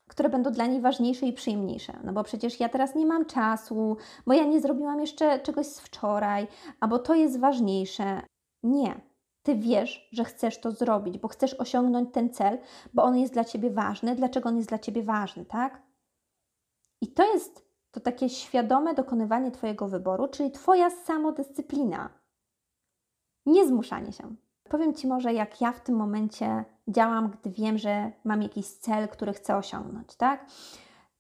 które 0.09 0.29
będą 0.29 0.53
dla 0.53 0.67
niej 0.67 0.81
ważniejsze 0.81 1.27
i 1.27 1.33
przyjemniejsze. 1.33 2.01
No 2.05 2.13
bo 2.13 2.25
przecież 2.25 2.61
ja 2.61 2.69
teraz 2.69 2.95
nie 2.95 3.07
mam 3.07 3.27
czasu, 3.27 3.97
bo 4.27 4.33
ja 4.33 4.45
nie 4.45 4.61
zrobiłam 4.61 5.01
jeszcze 5.01 5.41
czegoś 5.41 5.67
z 5.67 5.81
wczoraj, 5.81 6.47
albo 6.81 6.99
to 6.99 7.15
jest 7.15 7.41
ważniejsze. 7.41 8.23
Nie. 8.63 9.01
Ty 9.43 9.55
wiesz, 9.55 10.09
że 10.13 10.25
chcesz 10.25 10.61
to 10.61 10.71
zrobić, 10.71 11.19
bo 11.19 11.29
chcesz 11.29 11.55
osiągnąć 11.55 12.13
ten 12.13 12.33
cel, 12.33 12.59
bo 12.95 13.03
on 13.03 13.17
jest 13.17 13.33
dla 13.33 13.45
ciebie 13.45 13.71
ważny. 13.71 14.15
Dlaczego 14.15 14.49
on 14.49 14.57
jest 14.57 14.69
dla 14.69 14.79
ciebie 14.79 15.03
ważny, 15.03 15.45
tak? 15.45 15.83
I 17.01 17.13
to 17.13 17.33
jest 17.33 17.65
to 17.91 18.01
takie 18.01 18.29
świadome 18.29 18.95
dokonywanie 18.95 19.51
Twojego 19.51 19.89
wyboru, 19.89 20.29
czyli 20.29 20.51
Twoja 20.51 20.91
samodyscyplina. 20.91 22.11
Nie 23.47 23.67
zmuszanie 23.67 24.13
się. 24.13 24.35
Powiem 24.69 24.95
Ci 24.95 25.07
może, 25.07 25.33
jak 25.33 25.61
ja 25.61 25.73
w 25.73 25.81
tym 25.81 25.97
momencie 25.97 26.65
działam, 26.89 27.31
gdy 27.31 27.51
wiem, 27.51 27.79
że 27.79 28.13
mam 28.25 28.43
jakiś 28.43 28.67
cel, 28.67 29.09
który 29.09 29.33
chcę 29.33 29.57
osiągnąć, 29.57 30.17
tak? 30.17 30.47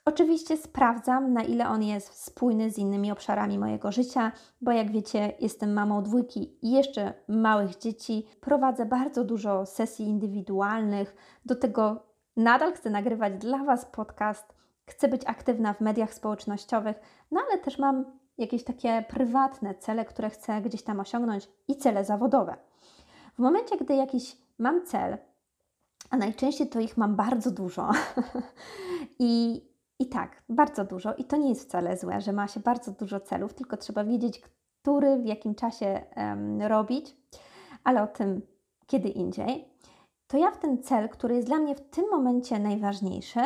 Oczywiście 0.07 0.57
sprawdzam, 0.57 1.33
na 1.33 1.43
ile 1.43 1.69
on 1.69 1.83
jest 1.83 2.25
spójny 2.25 2.71
z 2.71 2.79
innymi 2.79 3.13
obszarami 3.13 3.59
mojego 3.59 3.93
życia, 3.93 4.33
bo 4.61 4.73
jak 4.73 4.91
wiecie, 4.91 5.33
jestem 5.41 5.73
mamą 5.73 6.03
dwójki 6.03 6.59
i 6.63 6.71
jeszcze 6.71 7.15
małych 7.29 7.79
dzieci. 7.79 8.27
Prowadzę 8.41 8.87
bardzo 8.87 9.25
dużo 9.25 9.67
sesji 9.67 10.07
indywidualnych. 10.07 11.17
Do 11.45 11.57
tego 11.57 12.07
nadal 12.37 12.73
chcę 12.73 12.91
nagrywać 12.91 13.39
dla 13.39 13.59
Was 13.59 13.85
podcast, 13.85 14.55
chcę 14.87 15.09
być 15.09 15.23
aktywna 15.27 15.75
w 15.75 15.81
mediach 15.81 16.15
społecznościowych, 16.15 17.01
no 17.31 17.41
ale 17.49 17.59
też 17.59 17.79
mam 17.79 18.05
jakieś 18.39 18.65
takie 18.65 19.05
prywatne 19.09 19.75
cele, 19.75 20.05
które 20.05 20.31
chcę 20.31 20.61
gdzieś 20.61 20.83
tam 20.83 21.01
osiągnąć 21.01 21.49
i 21.69 21.77
cele 21.77 22.05
zawodowe. 22.05 22.57
W 23.35 23.39
momencie, 23.39 23.77
gdy 23.77 23.95
jakiś 23.95 24.37
mam 24.59 24.87
cel, 24.87 25.19
a 26.11 26.17
najczęściej 26.17 26.69
to 26.69 26.81
ich 26.81 26.97
mam 26.97 27.17
bardzo 27.17 27.51
dużo. 27.51 27.91
I, 29.19 29.63
I 29.99 30.07
tak, 30.07 30.43
bardzo 30.49 30.85
dużo. 30.85 31.15
I 31.15 31.25
to 31.25 31.37
nie 31.37 31.49
jest 31.49 31.69
wcale 31.69 31.97
złe, 31.97 32.21
że 32.21 32.33
ma 32.33 32.49
się 32.49 32.61
bardzo 32.61 32.93
dużo 32.93 33.21
celów, 33.21 33.55
tylko 33.55 33.77
trzeba 33.77 34.05
wiedzieć, 34.05 34.43
który 34.83 35.17
w 35.17 35.27
jakim 35.27 35.55
czasie 35.55 36.03
um, 36.17 36.63
robić, 36.63 37.17
ale 37.85 38.03
o 38.03 38.07
tym 38.07 38.43
kiedy 38.87 39.09
indziej. 39.09 39.69
To 40.27 40.39
ja 40.39 40.51
w 40.51 40.59
ten 40.59 40.83
cel, 40.83 41.09
który 41.09 41.35
jest 41.35 41.49
dla 41.49 41.59
mnie 41.59 41.75
w 41.75 41.81
tym 41.81 42.05
momencie 42.11 42.59
najważniejszy, 42.59 43.41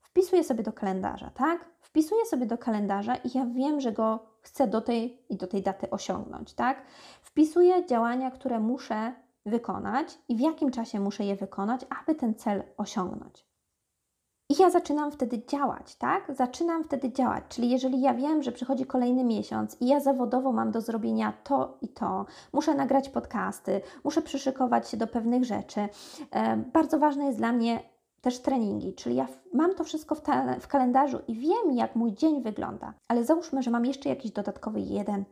wpisuję 0.00 0.44
sobie 0.44 0.62
do 0.62 0.72
kalendarza, 0.72 1.30
tak? 1.30 1.64
Wpisuję 1.80 2.26
sobie 2.26 2.46
do 2.46 2.58
kalendarza 2.58 3.14
i 3.14 3.38
ja 3.38 3.46
wiem, 3.46 3.80
że 3.80 3.92
go 3.92 4.26
chcę 4.40 4.66
do 4.66 4.80
tej 4.80 5.18
i 5.28 5.36
do 5.36 5.46
tej 5.46 5.62
daty 5.62 5.90
osiągnąć, 5.90 6.54
tak? 6.54 6.82
Wpisuję 7.22 7.86
działania, 7.86 8.30
które 8.30 8.60
muszę 8.60 9.12
wykonać 9.46 10.18
i 10.28 10.36
w 10.36 10.40
jakim 10.40 10.70
czasie 10.70 11.00
muszę 11.00 11.24
je 11.24 11.36
wykonać, 11.36 11.80
aby 12.00 12.14
ten 12.14 12.34
cel 12.34 12.62
osiągnąć. 12.76 13.46
I 14.50 14.62
ja 14.62 14.70
zaczynam 14.70 15.12
wtedy 15.12 15.42
działać, 15.46 15.96
tak? 15.96 16.34
Zaczynam 16.34 16.84
wtedy 16.84 17.12
działać. 17.12 17.44
Czyli 17.48 17.70
jeżeli 17.70 18.00
ja 18.00 18.14
wiem, 18.14 18.42
że 18.42 18.52
przychodzi 18.52 18.86
kolejny 18.86 19.24
miesiąc 19.24 19.76
i 19.80 19.86
ja 19.86 20.00
zawodowo 20.00 20.52
mam 20.52 20.70
do 20.70 20.80
zrobienia 20.80 21.32
to 21.44 21.78
i 21.82 21.88
to, 21.88 22.26
muszę 22.52 22.74
nagrać 22.74 23.08
podcasty, 23.08 23.80
muszę 24.04 24.22
przyszykować 24.22 24.88
się 24.88 24.96
do 24.96 25.06
pewnych 25.06 25.44
rzeczy. 25.44 25.88
E, 26.30 26.56
bardzo 26.56 26.98
ważne 26.98 27.26
jest 27.26 27.38
dla 27.38 27.52
mnie 27.52 27.80
też 28.20 28.38
treningi, 28.38 28.94
czyli 28.94 29.16
ja 29.16 29.26
mam 29.52 29.74
to 29.74 29.84
wszystko 29.84 30.14
w, 30.14 30.22
w 30.60 30.68
kalendarzu 30.68 31.18
i 31.28 31.34
wiem, 31.34 31.72
jak 31.72 31.96
mój 31.96 32.12
dzień 32.14 32.42
wygląda, 32.42 32.94
ale 33.08 33.24
załóżmy, 33.24 33.62
że 33.62 33.70
mam 33.70 33.86
jeszcze 33.86 34.08
jakiś 34.08 34.30
dodatkowy 34.30 34.80
jeden 34.80 35.24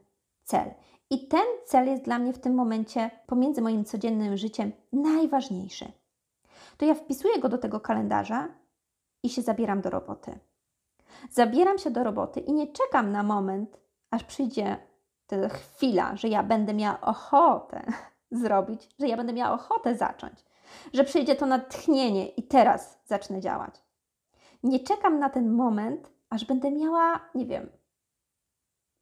cel. 0.45 0.71
I 1.13 1.27
ten 1.29 1.47
cel 1.65 1.87
jest 1.87 2.03
dla 2.03 2.19
mnie 2.19 2.33
w 2.33 2.39
tym 2.39 2.55
momencie 2.55 3.11
pomiędzy 3.27 3.63
moim 3.63 3.85
codziennym 3.85 4.37
życiem 4.37 4.73
najważniejszy. 4.93 5.93
To 6.77 6.85
ja 6.85 6.95
wpisuję 6.95 7.39
go 7.39 7.49
do 7.49 7.59
tego 7.59 7.81
kalendarza 7.81 8.49
i 9.23 9.29
się 9.29 9.43
zabieram 9.43 9.81
do 9.81 9.91
roboty. 9.91 10.39
Zabieram 11.31 11.79
się 11.79 11.91
do 11.91 12.05
roboty 12.05 12.41
i 12.41 12.53
nie 12.53 12.67
czekam 12.67 13.13
na 13.13 13.23
moment, 13.23 13.81
aż 14.11 14.25
przyjdzie 14.25 14.77
ta 15.27 15.49
chwila, 15.49 16.17
że 16.17 16.29
ja 16.29 16.43
będę 16.43 16.75
miała 16.75 17.01
ochotę 17.01 17.85
zrobić, 18.31 18.89
że 18.99 19.09
ja 19.09 19.17
będę 19.17 19.33
miała 19.33 19.55
ochotę 19.55 19.97
zacząć, 19.97 20.45
że 20.93 21.05
przyjdzie 21.05 21.37
to 21.37 21.47
natchnienie 21.47 22.29
i 22.29 22.43
teraz 22.43 22.99
zacznę 23.05 23.41
działać. 23.41 23.83
Nie 24.63 24.81
czekam 24.81 25.19
na 25.19 25.31
ten 25.31 25.53
moment, 25.53 26.11
aż 26.31 26.45
będę 26.45 26.71
miała, 26.71 27.21
nie 27.35 27.47
wiem, 27.47 27.71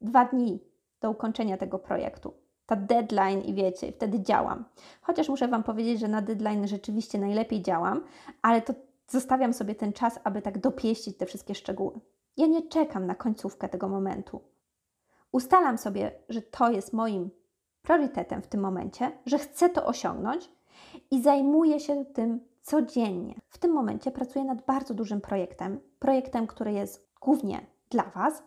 dwa 0.00 0.24
dni, 0.24 0.69
do 1.00 1.10
ukończenia 1.10 1.56
tego 1.56 1.78
projektu. 1.78 2.34
Ta 2.66 2.76
deadline 2.76 3.40
i 3.40 3.54
wiecie, 3.54 3.92
wtedy 3.92 4.20
działam. 4.20 4.64
Chociaż 5.02 5.28
muszę 5.28 5.48
Wam 5.48 5.62
powiedzieć, 5.62 6.00
że 6.00 6.08
na 6.08 6.22
deadline 6.22 6.68
rzeczywiście 6.68 7.18
najlepiej 7.18 7.62
działam, 7.62 8.04
ale 8.42 8.62
to 8.62 8.74
zostawiam 9.08 9.52
sobie 9.52 9.74
ten 9.74 9.92
czas, 9.92 10.20
aby 10.24 10.42
tak 10.42 10.58
dopieścić 10.58 11.16
te 11.16 11.26
wszystkie 11.26 11.54
szczegóły. 11.54 12.00
Ja 12.36 12.46
nie 12.46 12.68
czekam 12.68 13.06
na 13.06 13.14
końcówkę 13.14 13.68
tego 13.68 13.88
momentu. 13.88 14.40
Ustalam 15.32 15.78
sobie, 15.78 16.12
że 16.28 16.42
to 16.42 16.70
jest 16.70 16.92
moim 16.92 17.30
priorytetem 17.82 18.42
w 18.42 18.46
tym 18.46 18.60
momencie, 18.60 19.12
że 19.26 19.38
chcę 19.38 19.68
to 19.68 19.86
osiągnąć 19.86 20.50
i 21.10 21.22
zajmuję 21.22 21.80
się 21.80 22.04
tym 22.04 22.40
codziennie. 22.62 23.34
W 23.48 23.58
tym 23.58 23.72
momencie 23.72 24.10
pracuję 24.10 24.44
nad 24.44 24.64
bardzo 24.64 24.94
dużym 24.94 25.20
projektem, 25.20 25.80
projektem, 25.98 26.46
który 26.46 26.72
jest 26.72 27.10
głównie 27.20 27.66
dla 27.90 28.02
Was, 28.02 28.42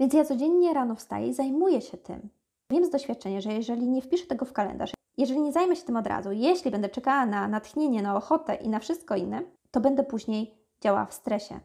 więc 0.00 0.14
ja 0.14 0.24
codziennie 0.24 0.74
rano 0.74 0.94
wstaję 0.94 1.28
i 1.28 1.34
zajmuję 1.34 1.80
się 1.80 1.96
tym. 1.96 2.28
Wiem 2.70 2.84
z 2.84 2.90
doświadczenia, 2.90 3.40
że 3.40 3.52
jeżeli 3.52 3.88
nie 3.88 4.02
wpiszę 4.02 4.26
tego 4.26 4.44
w 4.44 4.52
kalendarz, 4.52 4.92
jeżeli 5.16 5.40
nie 5.40 5.52
zajmę 5.52 5.76
się 5.76 5.82
tym 5.82 5.96
od 5.96 6.06
razu, 6.06 6.32
jeśli 6.32 6.70
będę 6.70 6.88
czekała 6.88 7.26
na 7.26 7.48
natchnienie, 7.48 8.02
na 8.02 8.16
ochotę 8.16 8.54
i 8.54 8.68
na 8.68 8.78
wszystko 8.78 9.16
inne, 9.16 9.42
to 9.70 9.80
będę 9.80 10.04
później 10.04 10.54
działała 10.80 11.06
w 11.06 11.14
stresie. 11.14 11.60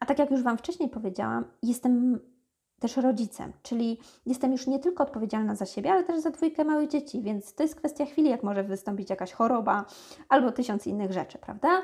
A 0.00 0.06
tak 0.06 0.18
jak 0.18 0.30
już 0.30 0.42
Wam 0.42 0.58
wcześniej 0.58 0.88
powiedziałam, 0.88 1.44
jestem 1.62 2.20
też 2.80 2.96
rodzicem, 2.96 3.52
czyli 3.62 3.98
jestem 4.26 4.52
już 4.52 4.66
nie 4.66 4.78
tylko 4.78 5.02
odpowiedzialna 5.02 5.54
za 5.54 5.66
siebie, 5.66 5.92
ale 5.92 6.04
też 6.04 6.20
za 6.20 6.30
dwójkę 6.30 6.64
małych 6.64 6.88
dzieci, 6.88 7.22
więc 7.22 7.54
to 7.54 7.62
jest 7.62 7.76
kwestia 7.76 8.06
chwili, 8.06 8.30
jak 8.30 8.42
może 8.42 8.64
wystąpić 8.64 9.10
jakaś 9.10 9.32
choroba 9.32 9.84
albo 10.28 10.52
tysiąc 10.52 10.86
innych 10.86 11.12
rzeczy, 11.12 11.38
prawda? 11.38 11.82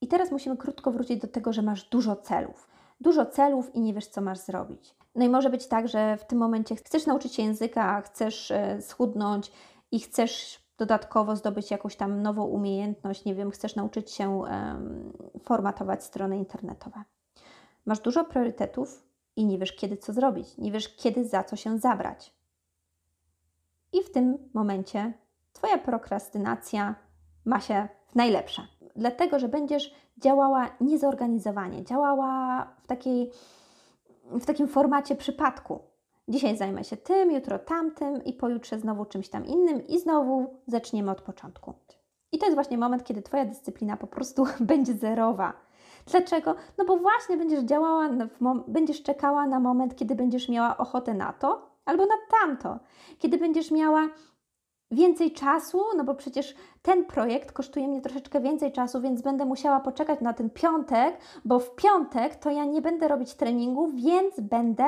I 0.00 0.08
teraz 0.08 0.30
musimy 0.30 0.56
krótko 0.56 0.90
wrócić 0.92 1.20
do 1.20 1.28
tego, 1.28 1.52
że 1.52 1.62
masz 1.62 1.88
dużo 1.88 2.16
celów 2.16 2.68
dużo 3.00 3.26
celów 3.26 3.74
i 3.74 3.80
nie 3.80 3.94
wiesz, 3.94 4.06
co 4.06 4.20
masz 4.20 4.38
zrobić. 4.38 4.94
No 5.14 5.24
i 5.24 5.28
może 5.28 5.50
być 5.50 5.66
tak, 5.66 5.88
że 5.88 6.16
w 6.16 6.24
tym 6.24 6.38
momencie 6.38 6.76
chcesz 6.76 7.06
nauczyć 7.06 7.34
się 7.34 7.42
języka, 7.42 8.00
chcesz 8.00 8.50
e, 8.50 8.82
schudnąć 8.82 9.52
i 9.90 10.00
chcesz 10.00 10.66
dodatkowo 10.78 11.36
zdobyć 11.36 11.70
jakąś 11.70 11.96
tam 11.96 12.22
nową 12.22 12.44
umiejętność, 12.44 13.24
nie 13.24 13.34
wiem, 13.34 13.50
chcesz 13.50 13.76
nauczyć 13.76 14.10
się 14.10 14.42
formatować 15.42 16.04
strony 16.04 16.36
internetowe. 16.36 17.04
Masz 17.86 18.00
dużo 18.00 18.24
priorytetów 18.24 19.06
i 19.36 19.46
nie 19.46 19.58
wiesz, 19.58 19.72
kiedy 19.72 19.96
co 19.96 20.12
zrobić, 20.12 20.58
nie 20.58 20.72
wiesz, 20.72 20.96
kiedy 20.96 21.28
za 21.28 21.44
co 21.44 21.56
się 21.56 21.78
zabrać. 21.78 22.34
I 23.92 24.02
w 24.02 24.10
tym 24.10 24.38
momencie 24.54 25.12
Twoja 25.56 25.78
prokrastynacja 25.78 26.94
ma 27.44 27.60
się 27.60 27.88
w 28.06 28.14
najlepsze 28.14 28.62
dlatego 28.96 29.38
że 29.38 29.48
będziesz 29.48 29.94
działała 30.18 30.68
niezorganizowanie, 30.80 31.84
działała 31.84 32.62
w, 32.82 32.86
takiej, 32.86 33.30
w 34.24 34.46
takim 34.46 34.68
formacie 34.68 35.16
przypadku. 35.16 35.78
Dzisiaj 36.28 36.56
zajmę 36.56 36.84
się 36.84 36.96
tym, 36.96 37.32
jutro 37.32 37.58
tamtym 37.58 38.24
i 38.24 38.32
pojutrze 38.32 38.78
znowu 38.78 39.04
czymś 39.04 39.28
tam 39.28 39.46
innym 39.46 39.86
i 39.86 39.98
znowu 39.98 40.54
zaczniemy 40.66 41.10
od 41.10 41.22
początku. 41.22 41.74
I 42.32 42.38
to 42.38 42.44
jest 42.46 42.54
właśnie 42.54 42.78
moment, 42.78 43.04
kiedy 43.04 43.22
Twoja 43.22 43.44
dyscyplina 43.44 43.96
po 43.96 44.06
prostu 44.06 44.46
będzie 44.60 44.94
zerowa. 44.94 45.52
Dlaczego? 46.06 46.54
No 46.78 46.84
bo 46.84 46.96
właśnie 46.96 47.36
będziesz 47.36 47.64
działała, 47.64 48.08
będziesz 48.68 49.02
czekała 49.02 49.46
na 49.46 49.60
moment, 49.60 49.96
kiedy 49.96 50.14
będziesz 50.14 50.48
miała 50.48 50.76
ochotę 50.76 51.14
na 51.14 51.32
to 51.32 51.70
albo 51.84 52.06
na 52.06 52.14
tamto. 52.30 52.78
Kiedy 53.18 53.38
będziesz 53.38 53.70
miała 53.70 54.08
więcej 54.90 55.32
czasu, 55.32 55.82
no 55.96 56.04
bo 56.04 56.14
przecież 56.14 56.54
ten 56.82 57.04
projekt 57.04 57.52
kosztuje 57.52 57.88
mnie 57.88 58.00
troszeczkę 58.00 58.40
więcej 58.40 58.72
czasu, 58.72 59.00
więc 59.00 59.22
będę 59.22 59.44
musiała 59.44 59.80
poczekać 59.80 60.20
na 60.20 60.32
ten 60.32 60.50
piątek, 60.50 61.18
bo 61.44 61.58
w 61.58 61.74
piątek 61.74 62.36
to 62.36 62.50
ja 62.50 62.64
nie 62.64 62.82
będę 62.82 63.08
robić 63.08 63.34
treningu, 63.34 63.88
więc 63.88 64.40
będę 64.40 64.84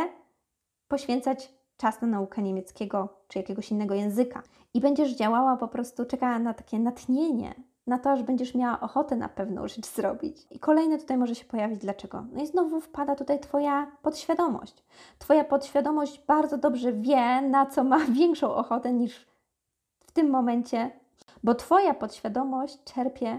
poświęcać 0.88 1.52
czas 1.76 2.00
na 2.00 2.09
naukę 2.09 2.43
niemieckiego 2.43 3.09
czy 3.28 3.38
jakiegoś 3.38 3.71
innego 3.71 3.95
języka. 3.95 4.43
I 4.75 4.81
będziesz 4.81 5.11
działała 5.11 5.57
po 5.57 5.69
prostu, 5.69 6.05
czekała 6.05 6.38
na 6.38 6.55
takie 6.55 6.78
natchnienie, 6.78 7.55
na 7.87 7.99
to, 7.99 8.17
że 8.17 8.25
będziesz 8.25 8.55
miała 8.55 8.81
ochotę 8.81 9.17
na 9.17 9.28
pewną 9.28 9.69
rzecz 9.69 9.87
zrobić. 9.97 10.47
I 10.50 10.59
kolejne 10.59 10.99
tutaj 10.99 11.17
może 11.17 11.35
się 11.35 11.45
pojawić 11.45 11.78
dlaczego. 11.78 12.26
No 12.33 12.43
i 12.43 12.47
znowu 12.47 12.81
wpada 12.81 13.17
tutaj 13.17 13.40
Twoja 13.40 13.87
podświadomość. 14.02 14.85
Twoja 15.19 15.45
podświadomość 15.45 16.23
bardzo 16.26 16.59
dobrze 16.59 16.93
wie, 16.93 17.43
na 17.43 17.67
co 17.67 17.85
ma 17.85 17.99
większą 18.21 18.55
ochotę 18.55 18.93
niż 18.93 19.27
tym 20.19 20.31
momencie, 20.31 20.91
bo 21.45 21.55
Twoja 21.55 21.95
podświadomość 21.95 22.85
czerpie 22.85 23.39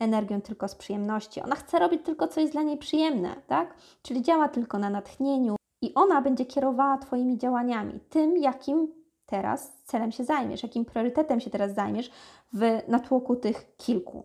energię 0.00 0.40
tylko 0.40 0.68
z 0.68 0.74
przyjemności. 0.74 1.42
Ona 1.42 1.56
chce 1.56 1.78
robić 1.78 2.04
tylko, 2.04 2.28
co 2.28 2.40
jest 2.40 2.52
dla 2.52 2.62
niej 2.62 2.78
przyjemne, 2.78 3.36
tak? 3.46 3.74
Czyli 4.02 4.22
działa 4.22 4.48
tylko 4.48 4.78
na 4.78 4.90
natchnieniu 4.90 5.56
i 5.82 5.94
ona 5.94 6.22
będzie 6.22 6.46
kierowała 6.46 6.98
Twoimi 6.98 7.38
działaniami, 7.38 8.00
tym, 8.00 8.36
jakim 8.36 8.88
teraz 9.26 9.82
celem 9.84 10.12
się 10.12 10.24
zajmiesz, 10.24 10.62
jakim 10.62 10.84
priorytetem 10.84 11.40
się 11.40 11.50
teraz 11.50 11.74
zajmiesz 11.74 12.10
w 12.52 12.80
natłoku 12.88 13.36
tych 13.36 13.76
kilku. 13.76 14.24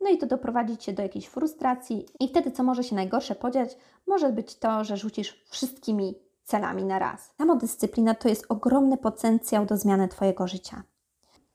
No 0.00 0.10
i 0.10 0.18
to 0.18 0.26
doprowadzi 0.26 0.76
Cię 0.76 0.92
do 0.92 1.02
jakiejś 1.02 1.26
frustracji, 1.26 2.06
i 2.20 2.28
wtedy, 2.28 2.50
co 2.50 2.62
może 2.62 2.84
się 2.84 2.96
najgorsze 2.96 3.34
podziać, 3.34 3.76
może 4.06 4.32
być 4.32 4.54
to, 4.54 4.84
że 4.84 4.96
rzucisz 4.96 5.44
wszystkimi 5.48 6.14
celami 6.46 6.84
na 6.84 6.98
raz. 6.98 7.34
Samodyscyplina 7.38 8.14
to 8.14 8.28
jest 8.28 8.46
ogromny 8.48 8.96
potencjał 8.96 9.66
do 9.66 9.76
zmiany 9.76 10.08
Twojego 10.08 10.46
życia. 10.46 10.82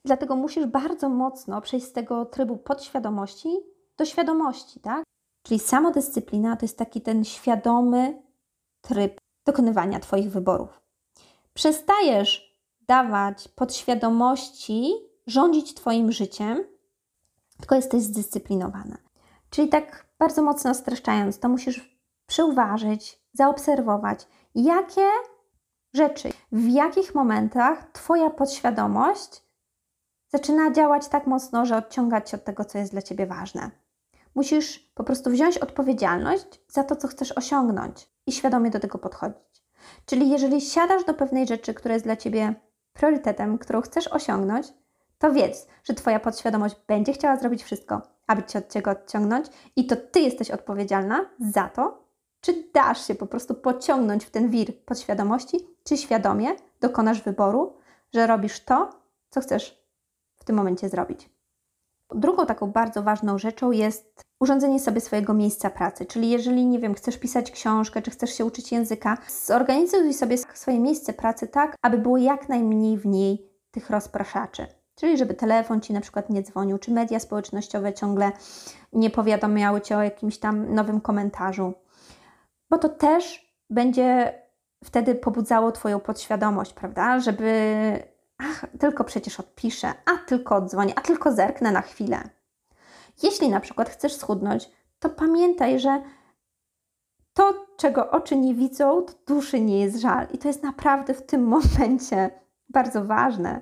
Dlatego 0.05 0.35
musisz 0.35 0.65
bardzo 0.65 1.09
mocno 1.09 1.61
przejść 1.61 1.85
z 1.85 1.93
tego 1.93 2.25
trybu 2.25 2.57
podświadomości 2.57 3.49
do 3.97 4.05
świadomości, 4.05 4.79
tak? 4.79 5.03
Czyli 5.43 5.59
samodyscyplina 5.59 6.55
to 6.55 6.65
jest 6.65 6.77
taki 6.77 7.01
ten 7.01 7.25
świadomy 7.25 8.21
tryb 8.81 9.17
dokonywania 9.45 9.99
Twoich 9.99 10.31
wyborów. 10.31 10.81
Przestajesz 11.53 12.59
dawać 12.87 13.47
podświadomości 13.47 14.93
rządzić 15.27 15.73
Twoim 15.73 16.11
życiem, 16.11 16.63
tylko 17.57 17.75
jesteś 17.75 18.01
zdyscyplinowana. 18.01 18.97
Czyli 19.49 19.69
tak 19.69 20.05
bardzo 20.19 20.41
mocno 20.41 20.73
streszczając, 20.73 21.39
to 21.39 21.49
musisz 21.49 21.99
przyuważyć, 22.25 23.21
zaobserwować, 23.33 24.27
jakie 24.55 25.07
rzeczy, 25.93 26.29
w 26.51 26.67
jakich 26.67 27.15
momentach 27.15 27.91
Twoja 27.91 28.29
podświadomość 28.29 29.43
zaczyna 30.27 30.71
działać 30.71 31.07
tak 31.07 31.27
mocno, 31.27 31.65
że 31.65 31.77
odciągać 31.77 32.29
się 32.29 32.37
od 32.37 32.43
tego, 32.43 32.65
co 32.65 32.77
jest 32.77 32.91
dla 32.91 33.01
Ciebie 33.01 33.25
ważne. 33.25 33.71
Musisz 34.35 34.79
po 34.79 35.03
prostu 35.03 35.29
wziąć 35.29 35.57
odpowiedzialność 35.57 36.61
za 36.67 36.83
to, 36.83 36.95
co 36.95 37.07
chcesz 37.07 37.31
osiągnąć 37.31 38.09
i 38.27 38.31
świadomie 38.31 38.69
do 38.69 38.79
tego 38.79 38.97
podchodzić. 38.97 39.63
Czyli 40.05 40.29
jeżeli 40.29 40.61
siadasz 40.61 41.05
do 41.05 41.13
pewnej 41.13 41.47
rzeczy, 41.47 41.73
która 41.73 41.93
jest 41.93 42.05
dla 42.05 42.15
Ciebie 42.15 42.55
priorytetem, 42.93 43.57
którą 43.57 43.81
chcesz 43.81 44.07
osiągnąć, 44.07 44.67
to 45.17 45.31
wiedz, 45.31 45.67
że 45.83 45.93
Twoja 45.93 46.19
podświadomość 46.19 46.75
będzie 46.87 47.13
chciała 47.13 47.37
zrobić 47.37 47.63
wszystko, 47.63 48.01
aby 48.27 48.43
Cię 48.43 48.59
od 48.59 48.73
Ciebie 48.73 48.91
odciągnąć 48.91 49.47
i 49.75 49.85
to 49.85 49.95
Ty 49.95 50.19
jesteś 50.19 50.51
odpowiedzialna 50.51 51.25
za 51.39 51.69
to, 51.69 52.00
czy 52.41 52.63
dasz 52.73 53.07
się 53.07 53.15
po 53.15 53.27
prostu 53.27 53.55
pociągnąć 53.55 54.25
w 54.25 54.31
ten 54.31 54.49
wir 54.49 54.85
podświadomości, 54.85 55.67
czy 55.83 55.97
świadomie 55.97 56.47
dokonasz 56.79 57.21
wyboru, 57.21 57.73
że 58.13 58.27
robisz 58.27 58.59
to, 58.59 58.89
co 59.29 59.41
chcesz 59.41 59.83
w 60.39 60.43
tym 60.43 60.55
momencie 60.55 60.89
zrobić. 60.89 61.29
Drugą 62.15 62.45
taką 62.45 62.71
bardzo 62.71 63.03
ważną 63.03 63.37
rzeczą 63.37 63.71
jest 63.71 64.21
urządzenie 64.39 64.79
sobie 64.79 65.01
swojego 65.01 65.33
miejsca 65.33 65.69
pracy. 65.69 66.05
Czyli 66.05 66.29
jeżeli, 66.29 66.65
nie 66.65 66.79
wiem, 66.79 66.93
chcesz 66.93 67.17
pisać 67.17 67.51
książkę, 67.51 68.01
czy 68.01 68.11
chcesz 68.11 68.37
się 68.37 68.45
uczyć 68.45 68.71
języka, 68.71 69.17
zorganizuj 69.45 70.13
sobie 70.13 70.37
swoje 70.37 70.79
miejsce 70.79 71.13
pracy 71.13 71.47
tak, 71.47 71.75
aby 71.81 71.97
było 71.97 72.17
jak 72.17 72.49
najmniej 72.49 72.97
w 72.97 73.05
niej 73.05 73.49
tych 73.71 73.89
rozpraszaczy. 73.89 74.67
Czyli 74.95 75.17
żeby 75.17 75.33
telefon 75.33 75.81
Ci 75.81 75.93
na 75.93 76.01
przykład 76.01 76.29
nie 76.29 76.43
dzwonił, 76.43 76.77
czy 76.77 76.91
media 76.91 77.19
społecznościowe 77.19 77.93
ciągle 77.93 78.31
nie 78.93 79.09
powiadamiały 79.09 79.81
Cię 79.81 79.97
o 79.97 80.03
jakimś 80.03 80.37
tam 80.37 80.73
nowym 80.73 81.01
komentarzu. 81.01 81.73
Bo 82.71 82.77
to 82.77 82.89
też 82.89 83.53
będzie 83.69 84.41
wtedy 84.83 85.15
pobudzało 85.15 85.71
Twoją 85.71 85.99
podświadomość, 85.99 86.73
prawda? 86.73 87.19
Żeby 87.19 87.53
ach, 88.37 88.65
tylko 88.79 89.03
przecież 89.03 89.39
odpiszę, 89.39 89.93
a 90.05 90.17
tylko 90.27 90.55
odzwonię, 90.55 90.93
a 90.95 91.01
tylko 91.01 91.31
zerknę 91.31 91.71
na 91.71 91.81
chwilę. 91.81 92.29
Jeśli 93.23 93.49
na 93.49 93.59
przykład 93.59 93.89
chcesz 93.89 94.15
schudnąć, 94.15 94.69
to 94.99 95.09
pamiętaj, 95.09 95.79
że 95.79 96.01
to, 97.33 97.67
czego 97.77 98.11
oczy 98.11 98.37
nie 98.37 98.55
widzą, 98.55 99.01
to 99.01 99.13
duszy 99.27 99.61
nie 99.61 99.79
jest 99.79 99.97
żal. 99.97 100.27
I 100.33 100.37
to 100.37 100.47
jest 100.47 100.63
naprawdę 100.63 101.13
w 101.13 101.25
tym 101.25 101.43
momencie 101.43 102.29
bardzo 102.69 103.05
ważne. 103.05 103.61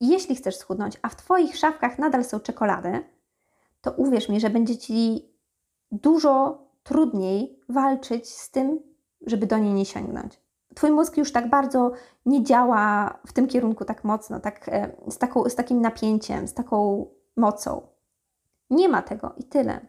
Jeśli 0.00 0.36
chcesz 0.36 0.56
schudnąć, 0.56 0.98
a 1.02 1.08
w 1.08 1.16
Twoich 1.16 1.56
szafkach 1.56 1.98
nadal 1.98 2.24
są 2.24 2.40
czekolady, 2.40 3.04
to 3.80 3.92
uwierz 3.92 4.28
mi, 4.28 4.40
że 4.40 4.50
będzie 4.50 4.78
Ci 4.78 5.28
dużo 5.90 6.65
trudniej 6.86 7.60
walczyć 7.68 8.28
z 8.28 8.50
tym, 8.50 8.80
żeby 9.26 9.46
do 9.46 9.58
niej 9.58 9.74
nie 9.74 9.84
sięgnąć. 9.84 10.40
Twój 10.74 10.90
mózg 10.90 11.16
już 11.16 11.32
tak 11.32 11.50
bardzo 11.50 11.92
nie 12.26 12.44
działa 12.44 13.18
w 13.26 13.32
tym 13.32 13.46
kierunku 13.46 13.84
tak 13.84 14.04
mocno, 14.04 14.40
tak, 14.40 14.68
e, 14.68 14.96
z, 15.08 15.18
taką, 15.18 15.48
z 15.48 15.54
takim 15.54 15.80
napięciem, 15.80 16.48
z 16.48 16.54
taką 16.54 17.06
mocą. 17.36 17.86
Nie 18.70 18.88
ma 18.88 19.02
tego 19.02 19.34
i 19.36 19.44
tyle. 19.44 19.86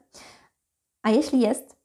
A 1.04 1.10
jeśli 1.10 1.40
jest, 1.40 1.76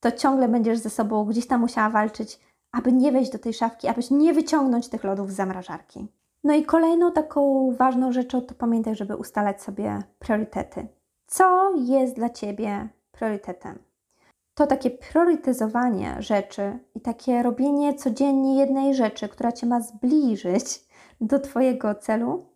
to 0.00 0.12
ciągle 0.12 0.48
będziesz 0.48 0.78
ze 0.78 0.90
sobą 0.90 1.24
gdzieś 1.24 1.46
tam 1.46 1.60
musiała 1.60 1.90
walczyć, 1.90 2.40
aby 2.72 2.92
nie 2.92 3.12
wejść 3.12 3.32
do 3.32 3.38
tej 3.38 3.54
szafki, 3.54 3.88
abyś 3.88 4.10
nie 4.10 4.32
wyciągnąć 4.32 4.88
tych 4.88 5.04
lodów 5.04 5.32
z 5.32 5.36
zamrażarki. 5.36 6.08
No 6.44 6.54
i 6.54 6.64
kolejną 6.64 7.12
taką 7.12 7.72
ważną 7.78 8.12
rzeczą 8.12 8.40
to 8.40 8.54
pamiętaj, 8.54 8.96
żeby 8.96 9.16
ustalać 9.16 9.62
sobie 9.62 10.02
priorytety. 10.18 10.88
Co 11.26 11.74
jest 11.76 12.14
dla 12.16 12.30
Ciebie 12.30 12.88
priorytetem? 13.12 13.89
To 14.54 14.66
takie 14.66 14.90
priorytetyzowanie 14.90 16.16
rzeczy 16.18 16.78
i 16.94 17.00
takie 17.00 17.42
robienie 17.42 17.94
codziennie 17.94 18.58
jednej 18.58 18.94
rzeczy, 18.94 19.28
która 19.28 19.52
Cię 19.52 19.66
ma 19.66 19.80
zbliżyć 19.80 20.84
do 21.20 21.38
Twojego 21.38 21.94
celu, 21.94 22.46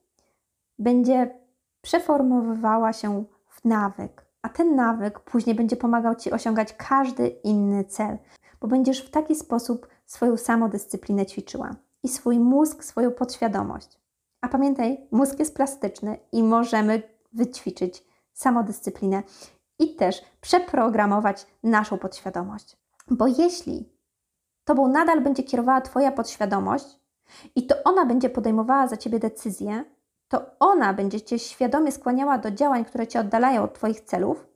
będzie 0.79 1.39
przeformowywała 1.81 2.93
się 2.93 3.25
w 3.49 3.65
nawyk, 3.65 4.27
a 4.43 4.49
ten 4.49 4.77
nawyk 4.77 5.21
później 5.21 5.57
będzie 5.57 5.77
pomagał 5.77 6.15
Ci 6.15 6.33
osiągać 6.33 6.73
każdy 6.73 7.29
inny 7.29 7.85
cel, 7.85 8.19
bo 8.61 8.69
będziesz 8.69 9.07
w 9.07 9.11
taki 9.11 9.35
sposób 9.35 9.89
swoją 10.07 10.37
samodyscyplinę 10.37 11.27
ćwiczyła 11.27 11.71
i 12.03 12.09
swój 12.09 12.39
mózg, 12.39 12.85
swoją 12.85 13.11
podświadomość. 13.11 14.01
A 14.41 14.49
pamiętaj, 14.49 15.07
mózg 15.11 15.39
jest 15.39 15.57
plastyczny 15.57 16.19
i 16.33 16.43
możemy 16.43 17.03
wyćwiczyć 17.33 18.05
samodyscyplinę 18.33 19.23
i 19.79 19.95
też 19.95 20.23
przeprogramować 20.41 21.47
naszą 21.63 21.99
podświadomość. 21.99 22.77
Bo 23.11 23.27
jeśli 23.27 23.95
Tobą 24.65 24.89
nadal 24.89 25.21
będzie 25.21 25.43
kierowała 25.43 25.81
Twoja 25.81 26.13
podświadomość 26.13 27.01
i 27.57 27.67
to 27.67 27.75
ona 27.85 28.07
będzie 28.07 28.31
podejmowała 28.31 28.89
za 28.89 28.97
Ciebie 28.97 29.19
decyzje, 29.19 29.85
to 30.29 30.47
ona 30.61 30.95
będzie 30.95 31.21
Cię 31.21 31.39
świadomie 31.39 31.93
skłaniała 31.93 32.39
do 32.39 32.51
działań, 32.51 32.85
które 32.85 33.07
Cię 33.07 33.21
oddalają 33.21 33.63
od 33.63 33.75
Twoich 33.75 34.01
celów, 34.01 34.47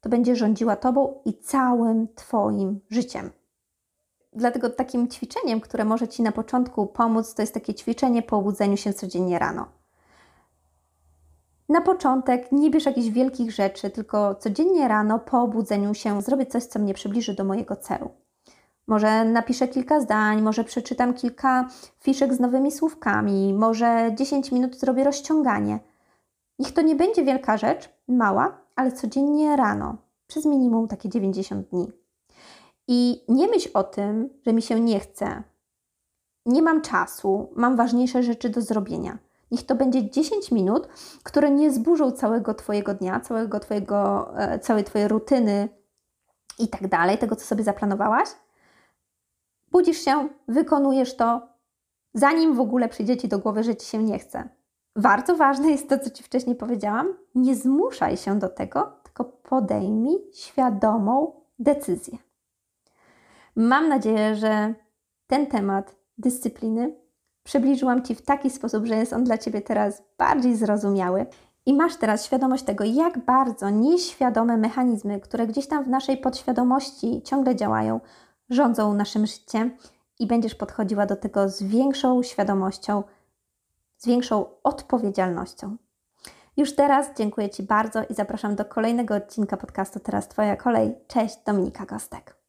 to 0.00 0.08
będzie 0.08 0.36
rządziła 0.36 0.76
Tobą 0.76 1.22
i 1.24 1.38
całym 1.38 2.08
Twoim 2.14 2.80
życiem. 2.90 3.30
Dlatego 4.32 4.70
takim 4.70 5.08
ćwiczeniem, 5.08 5.60
które 5.60 5.84
może 5.84 6.08
Ci 6.08 6.22
na 6.22 6.32
początku 6.32 6.86
pomóc, 6.86 7.34
to 7.34 7.42
jest 7.42 7.54
takie 7.54 7.74
ćwiczenie 7.74 8.22
po 8.22 8.36
obudzeniu 8.36 8.76
się 8.76 8.92
codziennie 8.92 9.38
rano. 9.38 9.79
Na 11.70 11.80
początek 11.80 12.52
nie 12.52 12.70
bierz 12.70 12.86
jakichś 12.86 13.08
wielkich 13.08 13.52
rzeczy, 13.52 13.90
tylko 13.90 14.34
codziennie 14.34 14.88
rano 14.88 15.18
po 15.18 15.42
obudzeniu 15.42 15.94
się 15.94 16.22
zrobię 16.22 16.46
coś, 16.46 16.64
co 16.64 16.78
mnie 16.78 16.94
przybliży 16.94 17.34
do 17.34 17.44
mojego 17.44 17.76
celu. 17.76 18.10
Może 18.86 19.24
napiszę 19.24 19.68
kilka 19.68 20.00
zdań, 20.00 20.42
może 20.42 20.64
przeczytam 20.64 21.14
kilka 21.14 21.68
fiszek 22.00 22.34
z 22.34 22.40
nowymi 22.40 22.72
słówkami, 22.72 23.54
może 23.54 24.10
10 24.14 24.52
minut 24.52 24.76
zrobię 24.76 25.04
rozciąganie. 25.04 25.78
Niech 26.58 26.72
to 26.72 26.82
nie 26.82 26.96
będzie 26.96 27.24
wielka 27.24 27.56
rzecz, 27.56 27.88
mała, 28.08 28.60
ale 28.76 28.92
codziennie 28.92 29.56
rano, 29.56 29.96
przez 30.26 30.44
minimum 30.44 30.88
takie 30.88 31.08
90 31.08 31.68
dni. 31.68 31.92
I 32.88 33.24
nie 33.28 33.48
myśl 33.48 33.70
o 33.74 33.82
tym, 33.82 34.28
że 34.46 34.52
mi 34.52 34.62
się 34.62 34.80
nie 34.80 35.00
chce, 35.00 35.42
nie 36.46 36.62
mam 36.62 36.80
czasu, 36.80 37.48
mam 37.56 37.76
ważniejsze 37.76 38.22
rzeczy 38.22 38.48
do 38.48 38.62
zrobienia. 38.62 39.18
Niech 39.50 39.66
to 39.66 39.74
będzie 39.74 40.10
10 40.10 40.50
minut, 40.50 40.88
które 41.22 41.50
nie 41.50 41.72
zburzą 41.72 42.10
całego 42.12 42.54
Twojego 42.54 42.94
dnia, 42.94 43.20
całego 43.20 43.60
twojego, 43.60 44.30
e, 44.38 44.58
całej 44.58 44.84
Twojej 44.84 45.08
rutyny 45.08 45.68
i 46.58 46.68
tak 46.68 46.88
dalej, 46.88 47.18
tego 47.18 47.36
co 47.36 47.46
sobie 47.46 47.64
zaplanowałaś. 47.64 48.28
Budzisz 49.70 50.04
się, 50.04 50.28
wykonujesz 50.48 51.16
to, 51.16 51.48
zanim 52.14 52.54
w 52.54 52.60
ogóle 52.60 52.88
przyjdzie 52.88 53.16
ci 53.16 53.28
do 53.28 53.38
głowy, 53.38 53.62
że 53.62 53.76
ci 53.76 53.86
się 53.86 54.02
nie 54.02 54.18
chce. 54.18 54.48
Bardzo 54.96 55.36
ważne 55.36 55.70
jest 55.70 55.88
to, 55.88 55.98
co 55.98 56.10
ci 56.10 56.22
wcześniej 56.22 56.56
powiedziałam. 56.56 57.06
Nie 57.34 57.56
zmuszaj 57.56 58.16
się 58.16 58.38
do 58.38 58.48
tego, 58.48 58.92
tylko 59.02 59.24
podejmij 59.24 60.18
świadomą 60.34 61.32
decyzję. 61.58 62.18
Mam 63.56 63.88
nadzieję, 63.88 64.34
że 64.34 64.74
ten 65.26 65.46
temat 65.46 65.96
dyscypliny 66.18 66.99
przybliżyłam 67.50 68.02
Ci 68.02 68.14
w 68.14 68.22
taki 68.22 68.50
sposób, 68.50 68.86
że 68.86 68.96
jest 68.96 69.12
on 69.12 69.24
dla 69.24 69.38
Ciebie 69.38 69.60
teraz 69.60 70.02
bardziej 70.18 70.56
zrozumiały 70.56 71.26
i 71.66 71.74
masz 71.74 71.96
teraz 71.96 72.24
świadomość 72.24 72.64
tego, 72.64 72.84
jak 72.84 73.24
bardzo 73.24 73.70
nieświadome 73.70 74.56
mechanizmy, 74.56 75.20
które 75.20 75.46
gdzieś 75.46 75.66
tam 75.66 75.84
w 75.84 75.88
naszej 75.88 76.16
podświadomości 76.16 77.22
ciągle 77.22 77.56
działają, 77.56 78.00
rządzą 78.50 78.94
naszym 78.94 79.26
życiem 79.26 79.76
i 80.18 80.26
będziesz 80.26 80.54
podchodziła 80.54 81.06
do 81.06 81.16
tego 81.16 81.48
z 81.48 81.62
większą 81.62 82.22
świadomością, 82.22 83.02
z 83.98 84.06
większą 84.06 84.44
odpowiedzialnością. 84.62 85.76
Już 86.56 86.74
teraz 86.74 87.06
dziękuję 87.18 87.50
Ci 87.50 87.62
bardzo 87.62 88.02
i 88.10 88.14
zapraszam 88.14 88.54
do 88.56 88.64
kolejnego 88.64 89.14
odcinka 89.14 89.56
podcastu 89.56 90.00
Teraz 90.00 90.28
Twoja 90.28 90.56
kolej. 90.56 90.94
Cześć, 91.08 91.36
Dominika 91.46 91.86
Gostek. 91.86 92.39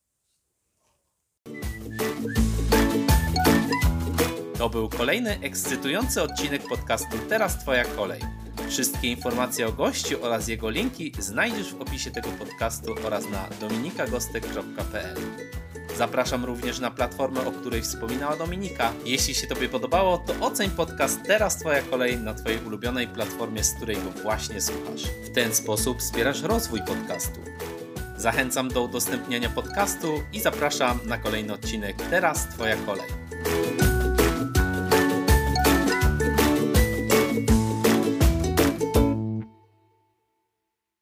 To 4.62 4.70
był 4.70 4.90
kolejny 4.90 5.40
ekscytujący 5.40 6.22
odcinek 6.22 6.68
podcastu 6.68 7.18
Teraz 7.30 7.58
Twoja 7.58 7.86
kolej. 7.86 8.22
Wszystkie 8.70 9.08
informacje 9.08 9.68
o 9.68 9.72
gościu 9.72 10.24
oraz 10.24 10.48
jego 10.48 10.70
linki 10.70 11.12
znajdziesz 11.20 11.74
w 11.74 11.82
opisie 11.82 12.12
tego 12.12 12.30
podcastu 12.30 12.96
oraz 13.06 13.30
na 13.30 13.48
dominikagostek.pl. 13.60 15.18
Zapraszam 15.98 16.46
również 16.46 16.80
na 16.80 16.92
platformę, 16.92 17.46
o 17.48 17.52
której 17.52 17.82
wspominała 17.82 18.36
Dominika. 18.36 18.94
Jeśli 19.06 19.36
się 19.36 19.48
Tobie 19.48 19.70
podobało, 19.70 20.18
to 20.18 20.46
oceń 20.46 20.70
podcast 20.70 21.20
Teraz 21.28 21.58
Twoja 21.58 21.82
kolej 21.82 22.18
na 22.18 22.34
Twojej 22.34 22.60
ulubionej 22.66 23.08
platformie, 23.08 23.64
z 23.64 23.76
której 23.76 23.96
go 23.96 24.12
właśnie 24.24 24.62
słuchasz. 24.62 25.04
W 25.04 25.36
ten 25.36 25.56
sposób 25.56 26.00
wspierasz 26.00 26.42
rozwój 26.42 26.80
podcastu. 26.88 27.40
Zachęcam 28.18 28.70
do 28.70 28.84
udostępniania 28.84 29.50
podcastu 29.50 30.24
i 30.34 30.40
zapraszam 30.40 31.00
na 31.06 31.18
kolejny 31.18 31.54
odcinek 31.54 31.96
Teraz 32.10 32.48
Twoja 32.48 32.76
kolej. 32.76 33.21